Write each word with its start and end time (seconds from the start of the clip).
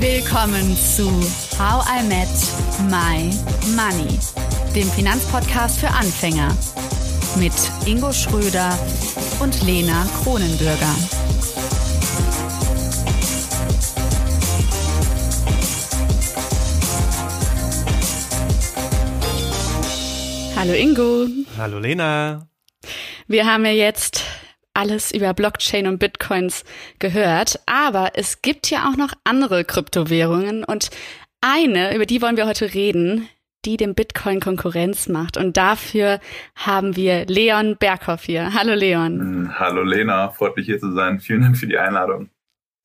Willkommen 0.00 0.74
zu 0.78 1.10
How 1.58 1.84
I 1.86 2.02
Met 2.02 2.26
My 2.88 3.30
Money, 3.76 4.18
dem 4.74 4.90
Finanzpodcast 4.90 5.78
für 5.78 5.88
Anfänger 5.88 6.56
mit 7.38 7.52
Ingo 7.84 8.10
Schröder 8.10 8.78
und 9.40 9.62
Lena 9.62 10.06
Kronenbürger. 10.22 10.94
Hallo 20.56 20.72
Ingo. 20.72 21.26
Hallo 21.58 21.78
Lena. 21.78 22.48
Wir 23.28 23.44
haben 23.44 23.66
ja 23.66 23.72
jetzt 23.72 24.24
alles 24.72 25.12
über 25.12 25.34
Blockchain 25.34 25.86
und 25.86 25.98
Bitcoins 25.98 26.64
gehört, 26.98 27.59
aber 27.70 28.10
es 28.14 28.42
gibt 28.42 28.68
ja 28.68 28.90
auch 28.90 28.96
noch 28.96 29.12
andere 29.22 29.64
Kryptowährungen 29.64 30.64
und 30.64 30.90
eine, 31.40 31.94
über 31.94 32.04
die 32.04 32.20
wollen 32.20 32.36
wir 32.36 32.46
heute 32.46 32.74
reden, 32.74 33.28
die 33.64 33.76
dem 33.76 33.94
Bitcoin 33.94 34.40
Konkurrenz 34.40 35.08
macht. 35.08 35.36
Und 35.36 35.56
dafür 35.56 36.18
haben 36.56 36.96
wir 36.96 37.26
Leon 37.26 37.76
Berghoff 37.78 38.24
hier. 38.24 38.54
Hallo 38.54 38.74
Leon. 38.74 39.20
Hm, 39.20 39.58
hallo 39.58 39.82
Lena, 39.82 40.30
freut 40.30 40.56
mich 40.56 40.66
hier 40.66 40.80
zu 40.80 40.92
sein. 40.92 41.20
Vielen 41.20 41.42
Dank 41.42 41.56
für 41.56 41.66
die 41.66 41.78
Einladung. 41.78 42.30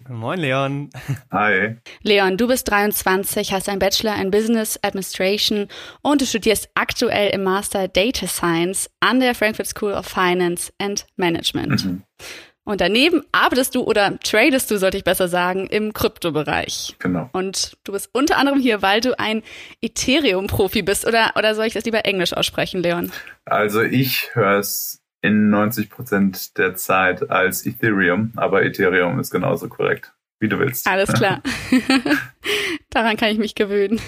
Moin 0.07 0.39
Leon. 0.39 0.89
Hi. 1.31 1.77
Leon, 2.03 2.37
du 2.37 2.47
bist 2.47 2.69
23, 2.69 3.53
hast 3.53 3.69
einen 3.69 3.79
Bachelor 3.79 4.21
in 4.21 4.29
Business 4.29 4.77
Administration 4.83 5.67
und 6.03 6.21
du 6.21 6.25
studierst 6.25 6.69
aktuell 6.75 7.31
im 7.31 7.43
Master 7.43 7.87
Data 7.87 8.27
Science 8.27 8.89
an 8.99 9.19
der 9.19 9.33
Frankfurt 9.33 9.67
School 9.67 9.93
of 9.93 10.05
Finance 10.05 10.71
and 10.79 11.07
Management. 11.15 11.85
Mhm. 11.85 12.03
Und 12.65 12.81
daneben 12.81 13.21
arbeitest 13.31 13.75
du 13.75 13.83
oder 13.83 14.19
tradest 14.19 14.71
du, 14.71 14.77
sollte 14.77 14.97
ich 14.97 15.03
besser 15.03 15.27
sagen, 15.27 15.67
im 15.67 15.93
Kryptobereich. 15.93 16.95
Genau. 16.97 17.29
Und 17.31 17.77
du 17.83 17.91
bist 17.91 18.09
unter 18.11 18.37
anderem 18.37 18.59
hier, 18.59 18.81
weil 18.81 19.01
du 19.01 19.17
ein 19.19 19.43
Ethereum-Profi 19.81 20.81
bist. 20.81 21.05
Oder, 21.05 21.33
oder 21.35 21.53
soll 21.53 21.67
ich 21.67 21.73
das 21.73 21.85
lieber 21.85 22.05
Englisch 22.05 22.33
aussprechen, 22.33 22.81
Leon? 22.81 23.11
Also 23.45 23.83
ich 23.83 24.31
höre 24.33 24.57
es 24.57 25.03
in 25.21 25.49
90 25.49 25.91
Prozent 25.91 26.57
der 26.57 26.75
Zeit 26.75 27.29
als 27.29 27.65
Ethereum, 27.67 28.31
aber 28.35 28.63
Ethereum 28.63 29.19
ist 29.19 29.29
genauso 29.29 29.69
korrekt, 29.69 30.11
wie 30.39 30.47
du 30.47 30.57
willst. 30.57 30.87
Alles 30.87 31.13
klar. 31.13 31.43
Daran 32.89 33.15
kann 33.15 33.29
ich 33.29 33.37
mich 33.37 33.53
gewöhnen. 33.53 34.01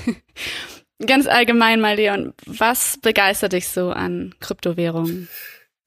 Ganz 1.06 1.28
allgemein 1.28 1.80
mal, 1.80 1.96
Leon, 1.96 2.34
was 2.48 2.98
begeistert 2.98 3.54
dich 3.54 3.68
so 3.68 3.92
an 3.92 4.34
Kryptowährungen? 4.40 5.28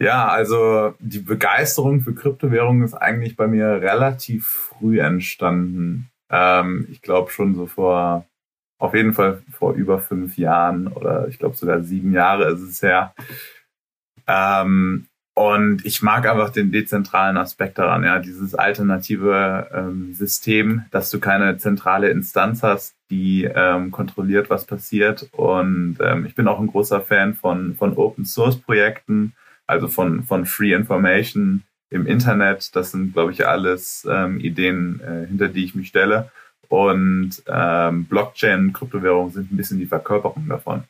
Ja, 0.00 0.28
also 0.28 0.94
die 0.98 1.18
Begeisterung 1.18 2.00
für 2.00 2.14
Kryptowährungen 2.14 2.82
ist 2.82 2.94
eigentlich 2.94 3.36
bei 3.36 3.46
mir 3.46 3.82
relativ 3.82 4.46
früh 4.46 4.98
entstanden. 4.98 6.10
Ähm, 6.30 6.86
ich 6.90 7.02
glaube 7.02 7.30
schon 7.30 7.54
so 7.54 7.66
vor, 7.66 8.24
auf 8.78 8.94
jeden 8.94 9.12
Fall 9.12 9.42
vor 9.52 9.74
über 9.74 9.98
fünf 9.98 10.38
Jahren 10.38 10.86
oder 10.88 11.28
ich 11.28 11.38
glaube 11.38 11.54
sogar 11.54 11.82
sieben 11.82 12.12
Jahre 12.14 12.50
ist 12.50 12.62
es 12.62 12.80
her. 12.80 13.14
Ähm, 14.26 15.06
und 15.34 15.84
ich 15.84 16.00
mag 16.00 16.26
einfach 16.26 16.50
den 16.50 16.72
dezentralen 16.72 17.36
Aspekt 17.36 17.78
daran, 17.78 18.02
ja, 18.02 18.20
dieses 18.20 18.54
alternative 18.54 19.68
ähm, 19.72 20.14
System, 20.14 20.84
dass 20.90 21.10
du 21.10 21.20
keine 21.20 21.58
zentrale 21.58 22.08
Instanz 22.08 22.62
hast, 22.62 22.94
die 23.10 23.44
ähm, 23.44 23.90
kontrolliert, 23.90 24.48
was 24.48 24.64
passiert. 24.64 25.28
Und 25.32 25.98
ähm, 26.00 26.24
ich 26.24 26.34
bin 26.34 26.48
auch 26.48 26.58
ein 26.58 26.68
großer 26.68 27.02
Fan 27.02 27.34
von, 27.34 27.74
von 27.76 27.96
Open 27.96 28.24
Source 28.24 28.56
Projekten, 28.56 29.34
also 29.70 29.88
von, 29.88 30.24
von 30.24 30.46
Free 30.46 30.72
Information 30.72 31.62
im 31.90 32.06
Internet. 32.06 32.74
Das 32.76 32.92
sind, 32.92 33.12
glaube 33.12 33.32
ich, 33.32 33.46
alles 33.46 34.06
ähm, 34.08 34.40
Ideen, 34.40 35.00
äh, 35.00 35.26
hinter 35.26 35.48
die 35.48 35.64
ich 35.64 35.74
mich 35.74 35.88
stelle. 35.88 36.30
Und 36.68 37.42
ähm, 37.46 38.04
Blockchain, 38.04 38.72
Kryptowährungen 38.72 39.32
sind 39.32 39.52
ein 39.52 39.56
bisschen 39.56 39.78
die 39.78 39.86
Verkörperung 39.86 40.48
davon. 40.48 40.84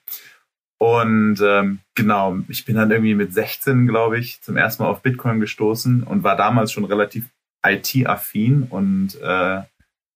Und 0.79 1.41
ähm, 1.43 1.81
genau, 1.95 2.39
ich 2.49 2.65
bin 2.65 2.77
dann 2.77 2.91
irgendwie 2.91 3.15
mit 3.15 3.33
16, 3.35 3.87
glaube 3.87 4.19
ich, 4.19 4.41
zum 4.41 4.57
ersten 4.57 4.83
Mal 4.83 4.89
auf 4.89 5.03
Bitcoin 5.03 5.41
gestoßen 5.41 6.03
und 6.03 6.23
war 6.23 6.37
damals 6.37 6.73
schon 6.73 6.85
relativ 6.85 7.29
IT-affin 7.63 8.63
und 8.63 9.21
äh, 9.21 9.63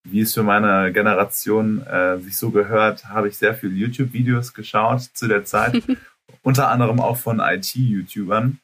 wie 0.05 0.21
es 0.21 0.33
für 0.33 0.43
meine 0.43 0.91
Generation 0.91 1.85
äh, 1.85 2.19
sich 2.19 2.37
so 2.37 2.51
gehört, 2.51 3.05
habe 3.09 3.27
ich 3.27 3.37
sehr 3.37 3.55
viele 3.55 3.73
YouTube-Videos 3.73 4.53
geschaut 4.53 5.01
zu 5.01 5.27
der 5.27 5.45
Zeit, 5.45 5.83
unter 6.43 6.69
anderem 6.69 6.99
auch 6.99 7.17
von 7.17 7.39
IT-YouTubern. 7.39 8.59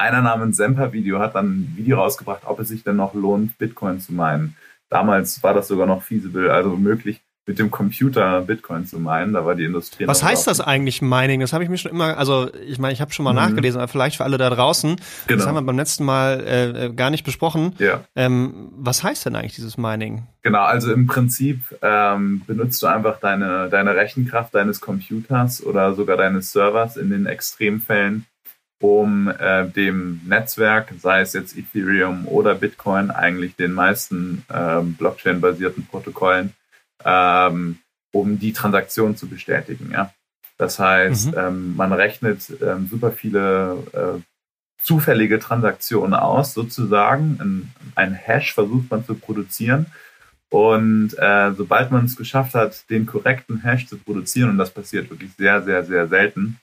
Einer 0.00 0.22
namens 0.22 0.56
Semper-Video 0.56 1.18
hat 1.18 1.34
dann 1.34 1.46
ein 1.46 1.74
Video 1.76 1.98
rausgebracht, 1.98 2.44
ob 2.46 2.58
es 2.58 2.68
sich 2.68 2.82
denn 2.82 2.96
noch 2.96 3.12
lohnt, 3.12 3.58
Bitcoin 3.58 4.00
zu 4.00 4.14
meinen. 4.14 4.56
Damals 4.88 5.42
war 5.42 5.52
das 5.52 5.68
sogar 5.68 5.86
noch 5.86 6.02
feasible, 6.02 6.50
also 6.50 6.70
möglich, 6.70 7.20
mit 7.44 7.58
dem 7.58 7.70
Computer 7.70 8.40
Bitcoin 8.40 8.86
zu 8.86 8.98
meinen. 8.98 9.34
Da 9.34 9.44
war 9.44 9.54
die 9.54 9.64
Industrie. 9.64 10.06
Was 10.06 10.22
heißt 10.22 10.46
das 10.46 10.62
eigentlich, 10.62 11.02
Mining? 11.02 11.40
Das 11.40 11.52
habe 11.52 11.64
ich 11.64 11.68
mir 11.68 11.76
schon 11.76 11.90
immer, 11.90 12.16
also 12.16 12.50
ich 12.66 12.78
meine, 12.78 12.94
ich 12.94 13.02
habe 13.02 13.12
schon 13.12 13.24
mal 13.24 13.32
mhm. 13.32 13.40
nachgelesen, 13.40 13.78
aber 13.78 13.88
vielleicht 13.88 14.16
für 14.16 14.24
alle 14.24 14.38
da 14.38 14.48
draußen. 14.48 14.96
Genau. 15.26 15.38
Das 15.38 15.46
haben 15.46 15.56
wir 15.56 15.62
beim 15.62 15.76
letzten 15.76 16.06
Mal 16.06 16.40
äh, 16.46 16.86
äh, 16.86 16.92
gar 16.94 17.10
nicht 17.10 17.24
besprochen. 17.24 17.74
Ja. 17.78 18.00
Ähm, 18.16 18.70
was 18.76 19.02
heißt 19.02 19.26
denn 19.26 19.36
eigentlich 19.36 19.56
dieses 19.56 19.76
Mining? 19.76 20.22
Genau, 20.40 20.62
also 20.62 20.94
im 20.94 21.08
Prinzip 21.08 21.60
ähm, 21.82 22.40
benutzt 22.46 22.82
du 22.82 22.86
einfach 22.86 23.20
deine, 23.20 23.68
deine 23.68 23.94
Rechenkraft 23.96 24.54
deines 24.54 24.80
Computers 24.80 25.62
oder 25.62 25.92
sogar 25.92 26.16
deines 26.16 26.52
Servers 26.52 26.96
in 26.96 27.10
den 27.10 27.26
Extremfällen, 27.26 28.24
um 28.80 29.28
äh, 29.28 29.68
dem 29.68 30.22
Netzwerk, 30.26 30.92
sei 30.98 31.20
es 31.20 31.34
jetzt 31.34 31.56
Ethereum 31.56 32.26
oder 32.26 32.54
Bitcoin, 32.54 33.10
eigentlich 33.10 33.54
den 33.54 33.72
meisten 33.72 34.44
ähm, 34.52 34.94
Blockchain-basierten 34.94 35.86
Protokollen, 35.86 36.54
ähm, 37.04 37.78
um 38.12 38.38
die 38.38 38.52
Transaktion 38.52 39.16
zu 39.16 39.28
bestätigen. 39.28 39.90
Ja? 39.92 40.12
Das 40.56 40.78
heißt, 40.78 41.32
mhm. 41.32 41.38
ähm, 41.38 41.76
man 41.76 41.92
rechnet 41.92 42.52
ähm, 42.62 42.88
super 42.90 43.12
viele 43.12 43.84
äh, 43.92 44.20
zufällige 44.82 45.38
Transaktionen 45.38 46.14
aus, 46.14 46.54
sozusagen. 46.54 47.38
Ein, 47.40 47.74
ein 47.94 48.14
Hash 48.14 48.54
versucht 48.54 48.90
man 48.90 49.04
zu 49.04 49.14
produzieren. 49.14 49.86
Und 50.48 51.16
äh, 51.18 51.52
sobald 51.52 51.92
man 51.92 52.06
es 52.06 52.16
geschafft 52.16 52.54
hat, 52.54 52.88
den 52.90 53.06
korrekten 53.06 53.62
Hash 53.62 53.86
zu 53.86 53.98
produzieren, 53.98 54.50
und 54.50 54.58
das 54.58 54.70
passiert 54.70 55.10
wirklich 55.10 55.32
sehr, 55.36 55.62
sehr, 55.62 55.84
sehr 55.84 56.08
selten, 56.08 56.58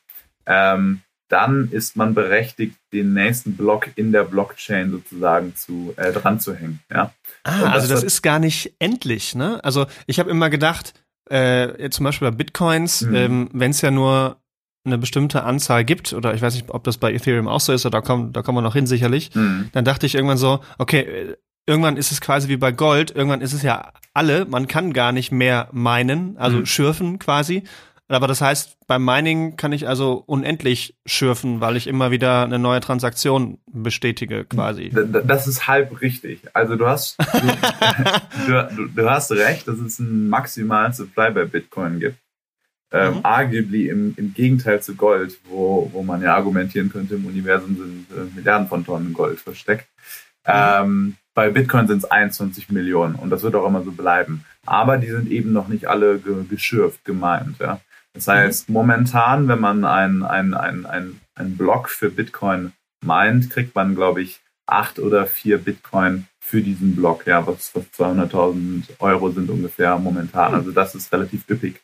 ähm, 0.46 1.02
dann 1.30 1.70
ist 1.72 1.96
man 1.96 2.14
berechtigt, 2.14 2.76
den 2.94 3.14
nächsten 3.14 3.58
Block 3.58 3.90
in 3.96 4.12
der 4.12 4.24
Blockchain 4.24 4.92
sozusagen 4.92 5.56
zu 5.56 5.94
äh, 5.98 6.12
dran 6.14 6.40
zu 6.40 6.56
hängen. 6.56 6.80
Ja? 6.90 7.14
Ah, 7.44 7.62
das 7.62 7.74
also 7.74 7.94
das 7.94 8.04
ist 8.04 8.22
gar 8.22 8.40
nicht 8.40 8.74
endlich, 8.80 9.36
ne? 9.36 9.64
Also 9.64 9.88
ich 10.06 10.20
habe 10.20 10.30
immer 10.30 10.50
gedacht, 10.50 10.94
äh, 11.30 11.90
zum 11.90 12.06
Beispiel 12.06 12.32
bei 12.32 12.36
Bitcoins, 12.36 13.02
mhm. 13.02 13.16
ähm, 13.16 13.50
wenn 13.54 13.72
es 13.72 13.82
ja 13.82 13.92
nur 13.92 14.38
eine 14.86 14.98
bestimmte 14.98 15.44
Anzahl 15.44 15.84
gibt, 15.84 16.14
oder 16.14 16.34
ich 16.34 16.42
weiß 16.42 16.56
nicht, 16.56 16.70
ob 16.70 16.86
das 16.86 16.98
bei 16.98 17.14
Ethereum 17.14 17.48
auch 17.48 17.60
so 17.60 17.74
ist, 17.74 17.86
oder 17.86 18.00
da 18.00 18.02
kommen, 18.02 18.32
da 18.32 18.42
kommen 18.42 18.58
wir 18.58 18.62
noch 18.62 18.76
hin 18.76 18.88
sicherlich, 18.88 19.36
mhm. 19.36 19.70
dann 19.74 19.84
dachte 19.86 20.06
ich 20.06 20.16
irgendwann 20.16 20.38
so, 20.38 20.62
okay, 20.78 21.02
äh, 21.02 21.38
irgendwann 21.66 21.98
ist 21.98 22.12
es 22.12 22.22
quasi 22.22 22.48
wie 22.48 22.58
bei 22.58 22.72
Gold, 22.72 23.12
irgendwann 23.12 23.42
ist 23.42 23.54
es 23.54 23.62
ja 23.62 23.92
alle, 24.14 24.46
man 24.46 24.68
kann 24.68 24.94
gar 24.94 25.12
nicht 25.12 25.32
mehr 25.32 25.68
meinen, 25.74 26.38
also 26.38 26.60
mhm. 26.60 26.66
schürfen 26.66 27.20
quasi. 27.20 27.64
Aber 28.10 28.28
das 28.28 28.40
heißt, 28.40 28.78
beim 28.88 29.04
Mining 29.04 29.58
kann 29.58 29.74
ich 29.74 29.88
also 29.88 30.24
unendlich 30.26 30.96
schürfen, 31.06 31.60
weil 31.60 31.76
ich 31.76 31.88
immer 31.88 32.10
wieder 32.10 32.44
eine 32.44 32.58
neue 32.58 32.80
Transaktion 32.80 33.60
bestätige, 33.66 34.46
quasi. 34.46 34.92
Das 35.26 35.46
ist 35.46 35.68
halb 35.68 36.02
richtig. 36.02 36.42
Also 36.54 36.78
du 36.78 36.88
hast, 36.88 37.18
du, 38.48 38.70
du, 38.76 38.88
du 38.88 39.10
hast 39.10 39.32
recht, 39.32 39.68
dass 39.68 39.80
es 39.80 40.00
einen 40.00 40.30
maximalen 40.30 40.94
Supply 40.94 41.32
bei 41.32 41.46
Bitcoin 41.46 42.00
gibt. 42.00 42.18
Ähm, 42.90 43.16
mhm. 43.16 43.20
Arguably 43.24 43.90
im, 43.90 44.14
im 44.16 44.34
Gegenteil 44.34 44.82
zu 44.82 44.96
Gold, 44.96 45.38
wo, 45.50 45.90
wo 45.92 46.04
man 46.04 46.22
ja 46.22 46.36
argumentieren 46.36 46.90
könnte, 46.90 47.16
im 47.16 47.26
Universum 47.26 47.76
sind 47.76 48.08
äh, 48.12 48.34
Milliarden 48.34 48.70
von 48.70 48.86
Tonnen 48.86 49.14
Gold 49.14 49.42
versteckt. 49.42 49.88
Mhm. 50.46 50.54
Ähm, 50.54 51.16
bei 51.34 51.50
Bitcoin 51.50 51.88
sind 51.88 51.98
es 51.98 52.10
21 52.10 52.70
Millionen 52.70 53.16
und 53.16 53.30
das 53.30 53.44
wird 53.44 53.56
auch 53.56 53.68
immer 53.68 53.84
so 53.84 53.92
bleiben. 53.92 54.46
Aber 54.66 54.98
die 54.98 55.12
sind 55.12 55.30
eben 55.30 55.52
noch 55.52 55.68
nicht 55.68 55.86
alle 55.88 56.20
ge 56.20 56.46
geschürft, 56.50 57.04
gemeint. 57.04 57.60
Ja? 57.60 57.82
Das 58.18 58.28
heißt, 58.28 58.70
momentan, 58.70 59.48
wenn 59.48 59.60
man 59.60 59.86
ein, 59.86 60.24
ein, 60.24 60.56
ein, 60.56 60.86
ein, 60.88 61.22
ein 61.36 61.56
Block 61.56 61.90
für 61.90 62.10
Bitcoin 62.10 62.74
meint, 63.06 63.52
kriegt 63.52 63.76
man, 63.76 63.94
glaube 63.94 64.24
ich, 64.24 64.42
acht 64.66 64.98
oder 64.98 65.28
vier 65.28 65.60
Bitcoin 65.60 66.26
für 66.40 66.62
diesen 66.62 66.96
Block, 66.96 67.28
ja, 67.28 67.46
was, 67.46 67.76
was 67.76 67.84
200.000 67.98 68.84
Euro 69.00 69.30
sind 69.30 69.50
ungefähr 69.50 69.98
momentan. 70.00 70.56
Also 70.56 70.72
das 70.72 70.96
ist 70.96 71.14
relativ 71.14 71.48
üppig. 71.48 71.80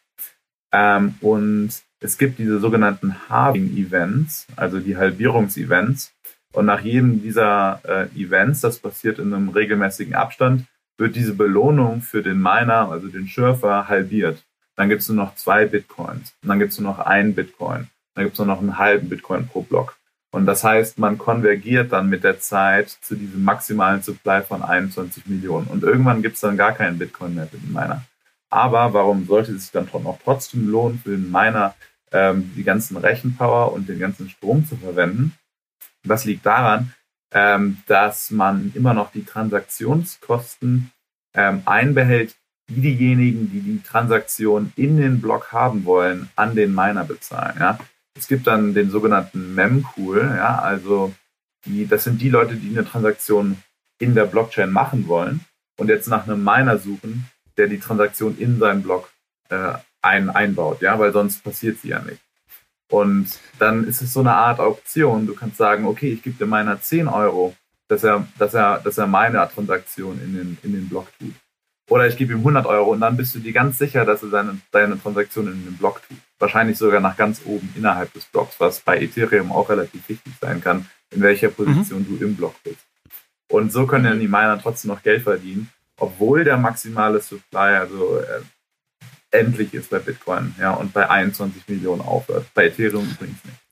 Ähm, 0.74 1.16
und 1.22 1.70
es 2.00 2.18
gibt 2.18 2.40
diese 2.40 2.60
sogenannten 2.60 3.30
Halving-Events, 3.30 4.48
also 4.56 4.80
die 4.80 4.98
Halbierungsevents. 4.98 6.14
Und 6.52 6.66
nach 6.66 6.82
jedem 6.82 7.22
dieser 7.22 7.80
äh, 7.84 8.20
Events, 8.20 8.62
das 8.62 8.80
passiert 8.80 9.20
in 9.20 9.34
einem 9.34 9.50
regelmäßigen 9.50 10.16
Abstand, 10.16 10.66
wird 10.98 11.16
diese 11.16 11.36
Belohnung 11.36 12.02
für 12.02 12.24
den 12.24 12.42
Miner, 12.42 12.90
also 12.90 13.08
den 13.08 13.28
Schürfer, 13.28 13.88
halbiert. 13.88 14.44
Dann 14.76 14.90
gibt 14.90 15.02
es 15.02 15.10
nur 15.10 15.24
noch 15.24 15.36
zwei 15.36 15.66
Bitcoins. 15.66 16.34
Und 16.42 16.50
dann 16.50 16.60
gibt 16.60 16.72
es 16.72 16.80
nur 16.80 16.92
noch 16.92 17.00
einen 17.00 17.36
Bitcoin. 17.36 17.88
Dann 18.16 18.26
gibt 18.26 18.34
es 18.34 18.40
nur 18.40 18.48
noch 18.48 18.60
einen 18.60 18.78
halben 18.78 19.10
Bitcoin 19.10 19.48
pro 19.48 19.62
Block. 19.62 19.98
Und 20.32 20.48
das 20.48 20.64
heißt, 20.64 20.98
man 20.98 21.20
konvergiert 21.20 21.92
dann 21.92 22.10
mit 22.10 22.24
der 22.24 22.40
Zeit 22.40 22.90
zu 22.90 23.16
diesem 23.16 23.44
maximalen 23.44 24.02
Supply 24.02 24.42
von 24.42 24.64
21 24.64 25.28
Millionen. 25.28 25.68
Und 25.68 25.84
irgendwann 25.84 26.24
gibt 26.24 26.36
es 26.36 26.42
dann 26.42 26.58
gar 26.58 26.72
keinen 26.72 26.98
Bitcoin 26.98 27.36
mehr 27.36 27.46
für 27.46 27.58
den 27.58 27.72
Miner. 27.72 28.04
Aber 28.50 28.94
warum 28.94 29.26
sollte 29.28 29.52
es 29.52 29.64
sich 29.64 29.72
dann 29.72 29.90
noch 29.92 30.20
trotzdem 30.24 30.70
lohnen, 30.70 31.00
für 31.00 31.12
den 31.12 31.32
Miner 31.32 31.76
ähm, 32.12 32.52
die 32.56 32.64
ganzen 32.64 32.98
Rechenpower 32.98 33.74
und 33.74 33.88
den 33.90 34.00
ganzen 34.00 34.28
Strom 34.30 34.66
zu 34.66 34.76
verwenden? 34.76 35.36
Das 36.04 36.26
liegt 36.26 36.46
daran, 36.46 36.94
ähm, 37.32 37.78
dass 37.88 38.32
man 38.32 38.72
immer 38.76 38.94
noch 38.94 39.12
die 39.12 39.26
Transaktionskosten 39.26 40.92
ähm, 41.36 41.62
einbehält, 41.66 42.36
die 42.70 42.82
diejenigen, 42.82 43.52
die 43.52 43.62
die 43.62 43.82
Transaktion 43.84 44.72
in 44.76 44.98
den 44.98 45.22
Block 45.22 45.52
haben 45.52 45.86
wollen, 45.86 46.30
an 46.36 46.56
den 46.56 46.74
Miner 46.74 47.04
bezahlen. 47.04 47.58
Ja? 47.60 47.80
Es 48.18 48.28
gibt 48.28 48.48
dann 48.48 48.74
den 48.74 48.90
sogenannten 48.90 49.56
Mempool, 49.56 50.34
ja, 50.38 50.60
also 50.60 51.14
die, 51.66 51.88
das 51.88 52.04
sind 52.04 52.22
die 52.22 52.30
Leute, 52.30 52.56
die 52.56 52.70
eine 52.70 52.86
Transaktion 52.86 53.58
in 54.00 54.16
der 54.16 54.26
Blockchain 54.26 54.72
machen 54.72 55.08
wollen 55.08 55.42
und 55.78 55.90
jetzt 55.90 56.08
nach 56.08 56.28
einem 56.28 56.44
Miner 56.44 56.78
suchen, 56.78 57.26
der 57.58 57.68
die 57.68 57.80
Transaktion 57.80 58.38
in 58.38 58.60
seinen 58.60 58.84
Block 58.84 59.10
äh, 59.50 59.74
ein, 60.02 60.30
einbaut, 60.30 60.82
ja, 60.82 61.00
weil 61.00 61.14
sonst 61.14 61.44
passiert 61.44 61.80
sie 61.80 61.90
ja 61.90 62.00
nicht. 62.00 62.22
Und 62.92 63.28
dann 63.58 63.88
ist 63.88 64.02
es 64.02 64.14
so 64.14 64.20
eine 64.20 64.34
Art 64.34 64.60
Auktion. 64.60 65.26
Du 65.26 65.34
kannst 65.34 65.58
sagen, 65.58 65.86
okay, 65.86 66.14
ich 66.14 66.22
gebe 66.22 66.38
dem 66.38 66.50
Miner 66.50 66.80
10 66.80 67.08
Euro, 67.08 67.56
dass 67.88 68.04
er, 68.04 68.28
dass 68.38 68.54
er, 68.54 68.80
dass 68.80 68.98
er 68.98 69.08
meine 69.08 69.50
Transaktion 69.52 70.22
in 70.22 70.36
den, 70.36 70.58
in 70.62 70.74
den 70.74 70.90
Block 70.90 71.08
tut. 71.18 71.34
Oder 71.90 72.08
ich 72.08 72.18
gebe 72.18 72.34
ihm 72.34 72.40
100 72.40 72.66
Euro 72.66 72.92
und 72.92 73.02
dann 73.02 73.18
bist 73.18 73.36
du 73.36 73.40
dir 73.40 73.52
ganz 73.52 73.78
sicher, 73.78 74.06
dass 74.06 74.24
er 74.24 74.30
seine, 74.30 74.58
deine 74.72 75.02
Transaktion 75.02 75.48
in 75.48 75.66
den 75.66 75.78
Block 75.78 76.02
tut. 76.08 76.18
Wahrscheinlich 76.40 76.78
sogar 76.78 77.02
nach 77.02 77.18
ganz 77.18 77.42
oben 77.46 77.74
innerhalb 77.76 78.14
des 78.14 78.26
Blocks, 78.26 78.56
was 78.60 78.80
bei 78.80 79.02
Ethereum 79.02 79.52
auch 79.52 79.70
relativ 79.70 80.08
wichtig 80.08 80.34
sein 80.40 80.62
kann, 80.62 80.88
in 81.12 81.22
welcher 81.22 81.50
Position 81.50 82.02
mhm. 82.02 82.20
du 82.20 82.26
im 82.26 82.36
Block 82.36 82.56
bist. 82.64 82.86
Und 83.50 83.72
so 83.72 83.86
können 83.86 84.06
dann 84.06 84.20
die 84.20 84.28
Miner 84.28 84.60
trotzdem 84.62 84.90
noch 84.90 85.04
Geld 85.04 85.24
verdienen, 85.24 85.70
obwohl 85.98 86.44
der 86.44 86.58
maximale 86.58 87.22
Supply 87.22 87.76
also 87.78 88.18
äh, 88.20 88.42
endlich 89.32 89.74
ist 89.74 89.90
bei 89.90 90.00
Bitcoin, 90.00 90.56
ja, 90.60 90.72
und 90.72 90.94
bei 90.94 91.10
21 91.10 91.68
Millionen 91.68 92.02
aufhört. 92.02 92.46
Bei 92.54 92.66
Ethereum 92.66 93.04
übrigens 93.04 93.44
nicht. 93.44 93.63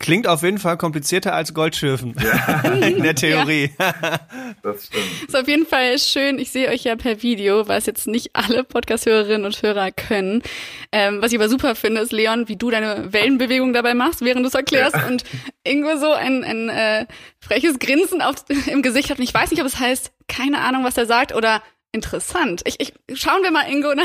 Klingt 0.00 0.28
auf 0.28 0.44
jeden 0.44 0.58
Fall 0.58 0.76
komplizierter 0.76 1.34
als 1.34 1.54
Goldschürfen. 1.54 2.14
Ja. 2.22 2.70
In 2.86 3.02
der 3.02 3.14
Theorie. 3.14 3.72
Ja. 3.78 3.94
Das 4.62 4.86
stimmt. 4.86 5.04
Ist 5.28 5.36
auf 5.36 5.46
jeden 5.46 5.66
Fall 5.66 5.98
schön. 5.98 6.38
Ich 6.38 6.50
sehe 6.50 6.68
euch 6.68 6.82
ja 6.82 6.96
per 6.96 7.22
Video, 7.22 7.68
was 7.68 7.86
jetzt 7.86 8.06
nicht 8.06 8.34
alle 8.34 8.64
Podcast-Hörerinnen 8.64 9.44
und 9.44 9.62
Hörer 9.62 9.92
können. 9.92 10.42
Ähm, 10.90 11.22
was 11.22 11.32
ich 11.32 11.38
aber 11.38 11.48
super 11.48 11.74
finde, 11.74 12.00
ist, 12.00 12.12
Leon, 12.12 12.48
wie 12.48 12.56
du 12.56 12.70
deine 12.70 13.12
Wellenbewegung 13.12 13.72
dabei 13.72 13.94
machst, 13.94 14.22
während 14.22 14.44
du 14.44 14.48
es 14.48 14.54
erklärst 14.54 14.96
ja. 14.96 15.06
und 15.06 15.22
irgendwo 15.64 15.96
so 15.96 16.12
ein, 16.12 16.42
ein 16.44 16.68
äh, 16.70 17.06
freches 17.40 17.78
Grinsen 17.78 18.20
auf, 18.20 18.36
im 18.66 18.82
Gesicht 18.82 19.10
hat. 19.10 19.18
Und 19.18 19.24
ich 19.24 19.34
weiß 19.34 19.50
nicht, 19.50 19.60
ob 19.60 19.66
es 19.66 19.78
heißt, 19.78 20.12
keine 20.28 20.58
Ahnung, 20.60 20.82
was 20.82 20.96
er 20.96 21.06
sagt 21.06 21.34
oder 21.34 21.62
interessant. 21.92 22.62
Ich, 22.64 22.80
ich, 22.80 22.92
schauen 23.14 23.42
wir 23.42 23.50
mal, 23.50 23.70
Ingo, 23.70 23.94
nach, 23.94 24.04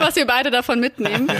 was 0.00 0.16
wir 0.16 0.26
beide 0.26 0.50
davon 0.50 0.80
mitnehmen. 0.80 1.28
Ja. 1.28 1.34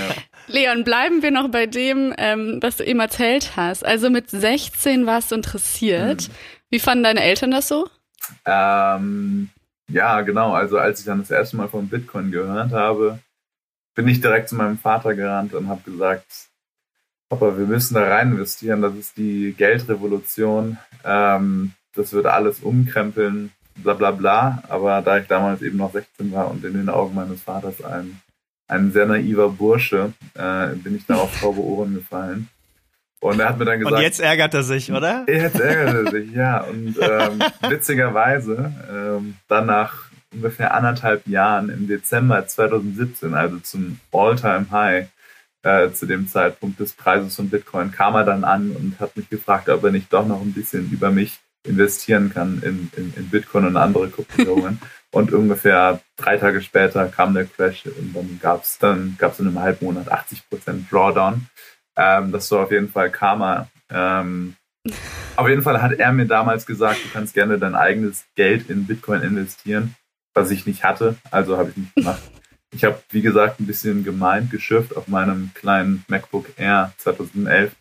Leon, 0.52 0.85
bleiben 0.85 1.23
wir 1.23 1.31
noch 1.31 1.49
bei 1.49 1.67
dem, 1.67 2.14
ähm, 2.19 2.58
was 2.61 2.76
du 2.76 2.85
eben 2.85 3.00
erzählt 3.00 3.52
hast. 3.56 3.85
Also 3.85 4.11
mit 4.11 4.31
16 4.31 5.06
warst 5.06 5.31
du 5.31 5.37
interessiert. 5.37 6.29
Mhm. 6.29 6.32
Wie 6.70 6.79
fanden 6.79 7.05
deine 7.05 7.23
Eltern 7.23 7.50
das 7.50 7.69
so? 7.69 7.88
Ähm, 8.44 9.50
ja, 9.88 10.20
genau. 10.23 10.52
Also 10.52 10.79
als 10.79 11.00
ich 11.00 11.06
dann 11.06 11.20
das 11.20 11.31
erste 11.31 11.56
Mal 11.56 11.69
von 11.69 11.88
Bitcoin 11.88 12.31
gehört 12.31 12.73
habe, 12.73 13.19
bin 13.94 14.08
ich 14.08 14.20
direkt 14.20 14.49
zu 14.49 14.55
meinem 14.55 14.79
Vater 14.79 15.14
gerannt 15.14 15.55
und 15.55 15.69
habe 15.69 15.82
gesagt, 15.82 16.26
Papa, 17.29 17.56
wir 17.58 17.67
müssen 17.67 17.94
da 17.94 18.08
rein 18.08 18.32
investieren. 18.32 18.82
Das 18.82 18.94
ist 18.94 19.17
die 19.17 19.55
Geldrevolution. 19.56 20.79
Ähm, 21.05 21.73
das 21.94 22.12
wird 22.12 22.26
alles 22.26 22.61
umkrempeln 22.61 23.52
bla 23.82 23.94
bla 23.94 24.11
bla. 24.11 24.62
Aber 24.69 25.02
da 25.02 25.19
ich 25.19 25.26
damals 25.26 25.62
eben 25.62 25.79
noch 25.79 25.93
16 25.93 26.32
war 26.32 26.50
und 26.50 26.64
in 26.64 26.75
den 26.75 26.88
Augen 26.88 27.14
meines 27.14 27.43
Vaters 27.43 27.82
ein, 27.82 28.20
ein 28.70 28.93
sehr 28.93 29.06
naiver 29.06 29.49
Bursche, 29.49 30.12
äh, 30.34 30.69
bin 30.75 30.96
ich 30.96 31.06
da 31.06 31.17
auf 31.17 31.40
taube 31.40 31.61
Ohren 31.61 31.94
gefallen. 31.94 32.49
Und 33.20 33.38
er 33.38 33.50
hat 33.50 33.58
mir 33.58 33.67
dann 33.67 33.81
gesagt. 33.81 33.96
Und 33.96 34.02
jetzt 34.02 34.20
ärgert 34.20 34.55
er 34.55 34.62
sich, 34.62 34.90
oder? 34.90 35.26
Jetzt 35.28 35.61
ärgert 35.61 36.06
er 36.06 36.11
sich, 36.11 36.32
ja. 36.32 36.62
Und 36.62 36.96
ähm, 37.00 37.43
witzigerweise, 37.70 38.72
ähm, 38.90 39.34
dann 39.49 39.67
nach 39.67 40.11
ungefähr 40.32 40.72
anderthalb 40.75 41.26
Jahren 41.26 41.69
im 41.69 41.87
Dezember 41.87 42.46
2017, 42.46 43.34
also 43.34 43.58
zum 43.58 43.99
All-Time-High, 44.12 45.08
äh, 45.62 45.90
zu 45.90 46.06
dem 46.06 46.28
Zeitpunkt 46.28 46.81
des 46.81 46.94
Preises 46.94 47.37
von 47.37 47.50
Bitcoin, 47.50 47.93
kam 47.93 48.14
er 48.14 48.25
dann 48.25 48.44
an 48.44 48.70
und 48.70 48.99
hat 49.00 49.16
mich 49.16 49.28
gefragt, 49.28 49.69
ob 49.69 49.84
er 49.84 49.90
nicht 49.90 50.11
doch 50.12 50.26
noch 50.26 50.40
ein 50.40 50.55
bisschen 50.55 50.90
über 50.90 51.11
mich 51.11 51.40
investieren 51.64 52.32
kann 52.32 52.62
in, 52.64 52.90
in, 52.96 53.12
in 53.14 53.28
Bitcoin 53.28 53.66
und 53.66 53.76
andere 53.76 54.08
Kryptowährungen. 54.08 54.81
und 55.12 55.33
ungefähr 55.33 56.01
drei 56.17 56.37
Tage 56.37 56.62
später 56.62 57.09
kam 57.09 57.35
der 57.35 57.47
Crash 57.47 57.87
und 57.87 58.15
dann 58.15 58.39
gab 58.41 58.62
es 58.62 58.79
dann 58.79 59.17
gab's 59.19 59.41
in 59.41 59.49
einem 59.49 59.61
halben 59.61 59.85
Monat 59.85 60.12
80% 60.12 60.89
Drawdown. 60.91 61.47
Ähm, 61.97 62.33
das 62.33 62.51
war 62.51 62.65
auf 62.65 62.71
jeden 62.71 62.89
Fall 62.89 63.11
Karma. 63.11 63.69
Ähm, 63.91 64.55
auf 65.37 65.49
jeden 65.49 65.62
Fall 65.62 65.83
hat 65.83 65.93
er 65.93 66.12
mir 66.12 66.27
damals 66.27 66.67
gesagt, 66.67 67.05
du 67.05 67.09
kannst 67.12 67.35
gerne 67.35 67.59
dein 67.59 67.75
eigenes 67.75 68.25
Geld 68.37 68.71
in 68.71 68.87
Bitcoin 68.87 69.23
investieren, 69.23 69.95
was 70.35 70.51
ich 70.51 70.67
nicht 70.67 70.85
hatte, 70.85 71.17
also 71.31 71.59
habe 71.59 71.71
ich 71.71 71.77
nicht 71.77 71.95
gemacht. 71.95 72.23
Ich 72.73 72.85
habe, 72.85 73.03
wie 73.11 73.23
gesagt, 73.23 73.59
ein 73.59 73.67
bisschen 73.67 74.05
gemeint, 74.05 74.51
geschürft 74.51 74.97
auf 74.97 75.09
meinem 75.09 75.51
kleinen 75.55 76.05
MacBook 76.09 76.47
Air 76.57 76.93
2011 76.99 77.73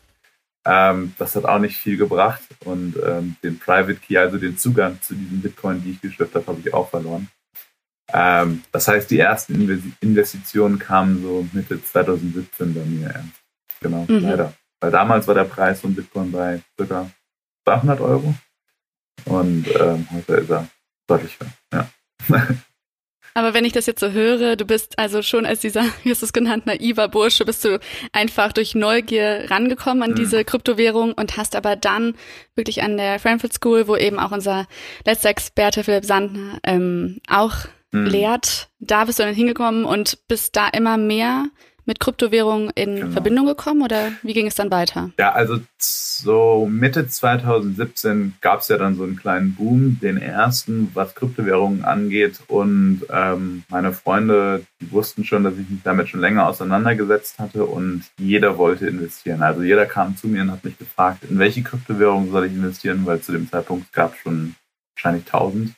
ähm, 0.66 1.14
das 1.18 1.36
hat 1.36 1.46
auch 1.46 1.60
nicht 1.60 1.78
viel 1.78 1.98
gebracht 1.98 2.42
und 2.66 2.96
ähm, 3.04 3.36
den 3.44 3.60
Private 3.60 3.96
Key, 3.96 4.18
also 4.18 4.38
den 4.38 4.58
Zugang 4.58 5.02
zu 5.02 5.16
diesen 5.16 5.42
Bitcoin, 5.42 5.84
die 5.84 5.92
ich 5.92 6.02
geschürft 6.02 6.36
habe, 6.36 6.48
habe 6.48 6.60
ich 6.60 6.74
auch 6.74 6.90
verloren. 6.90 7.30
Ähm, 8.12 8.64
das 8.72 8.88
heißt, 8.88 9.10
die 9.12 9.20
ersten 9.20 9.56
Investitionen 10.02 10.80
kamen 10.80 11.22
so 11.22 11.48
Mitte 11.54 11.82
2017 11.82 12.74
bei 12.74 12.82
mir 12.82 13.08
erst. 13.08 13.44
Genau, 13.82 14.06
mhm. 14.08 14.20
leider. 14.20 14.54
Weil 14.82 14.92
damals 14.92 15.28
war 15.28 15.36
der 15.36 15.46
Preis 15.46 15.82
von 15.82 15.94
Bitcoin 15.94 16.32
bei 16.32 16.62
ca. 16.78 17.10
200 17.66 18.02
Euro 18.02 18.34
und 19.26 19.68
ähm, 19.80 20.08
heute 20.12 20.34
ist 20.36 20.50
er 20.50 20.68
deutlich 21.08 21.38
höher. 21.40 21.52
Ja. 21.74 21.90
Aber 23.34 23.54
wenn 23.54 23.66
ich 23.66 23.74
das 23.74 23.86
jetzt 23.86 24.00
so 24.00 24.12
höre, 24.12 24.56
du 24.56 24.66
bist 24.66 24.98
also 25.00 25.22
schon 25.22 25.46
als 25.46 25.60
dieser, 25.60 25.84
wie 26.04 26.12
hast 26.12 26.22
du 26.22 26.26
es 26.26 26.34
genannt, 26.34 26.66
naiver 26.66 27.08
Bursche, 27.08 27.46
bist 27.46 27.64
du 27.66 27.80
einfach 28.12 28.54
durch 28.54 28.76
Neugier 28.76 29.46
rangekommen 29.50 30.04
an 30.04 30.12
mhm. 30.12 30.16
diese 30.16 30.44
Kryptowährung 30.44 31.14
und 31.14 31.38
hast 31.38 31.56
aber 31.56 31.76
dann 31.76 32.16
wirklich 32.56 32.84
an 32.84 32.98
der 32.98 33.20
Frankfurt 33.20 33.54
School, 33.54 33.88
wo 33.88 33.96
eben 33.96 34.20
auch 34.20 34.32
unser 34.32 34.68
letzter 35.06 35.30
Experte 35.30 35.84
Philipp 35.84 36.06
Sandner 36.06 36.60
ähm, 36.64 37.20
auch 37.28 37.56
mhm. 37.92 38.06
lehrt, 38.06 38.70
da 38.80 39.06
bist 39.06 39.20
du 39.20 39.24
dann 39.24 39.36
hingekommen 39.36 39.86
und 39.86 40.28
bist 40.28 40.56
da 40.56 40.68
immer 40.68 40.98
mehr 40.98 41.46
mit 41.90 42.00
Kryptowährungen 42.00 42.70
in 42.76 42.98
genau. 42.98 43.12
Verbindung 43.12 43.48
gekommen 43.48 43.82
oder 43.82 44.12
wie 44.22 44.34
ging 44.34 44.46
es 44.46 44.54
dann 44.54 44.70
weiter? 44.70 45.10
Ja, 45.18 45.32
also 45.32 45.60
so 45.80 46.70
Mitte 46.72 47.08
2017 47.08 48.36
gab 48.42 48.60
es 48.60 48.68
ja 48.68 48.78
dann 48.78 48.96
so 48.96 49.02
einen 49.02 49.16
kleinen 49.16 49.56
Boom, 49.56 50.00
den 50.00 50.18
ersten, 50.18 50.92
was 50.94 51.16
Kryptowährungen 51.16 51.84
angeht. 51.84 52.42
Und 52.48 53.02
ähm, 53.12 53.64
meine 53.70 53.92
Freunde, 53.92 54.68
die 54.80 54.92
wussten 54.92 55.26
schon, 55.26 55.44
dass 55.44 55.56
ich 55.58 55.68
mich 55.68 55.82
damit 55.84 56.10
schon 56.10 56.20
länger 56.20 56.48
auseinandergesetzt 56.48 57.40
hatte 57.40 57.66
und 57.66 58.04
jeder 58.20 58.60
wollte 58.60 58.86
investieren. 58.86 59.42
Also 59.42 59.64
jeder 59.64 59.88
kam 59.88 60.16
zu 60.16 60.28
mir 60.28 60.44
und 60.44 60.52
hat 60.52 60.64
mich 60.64 60.78
gefragt, 60.78 61.24
in 61.28 61.40
welche 61.40 61.64
Kryptowährung 61.64 62.30
soll 62.30 62.46
ich 62.46 62.54
investieren, 62.54 63.02
weil 63.06 63.20
zu 63.22 63.32
dem 63.32 63.50
Zeitpunkt 63.50 63.92
gab 63.94 64.14
es 64.14 64.20
schon 64.20 64.54
wahrscheinlich 64.96 65.26
1000. 65.26 65.74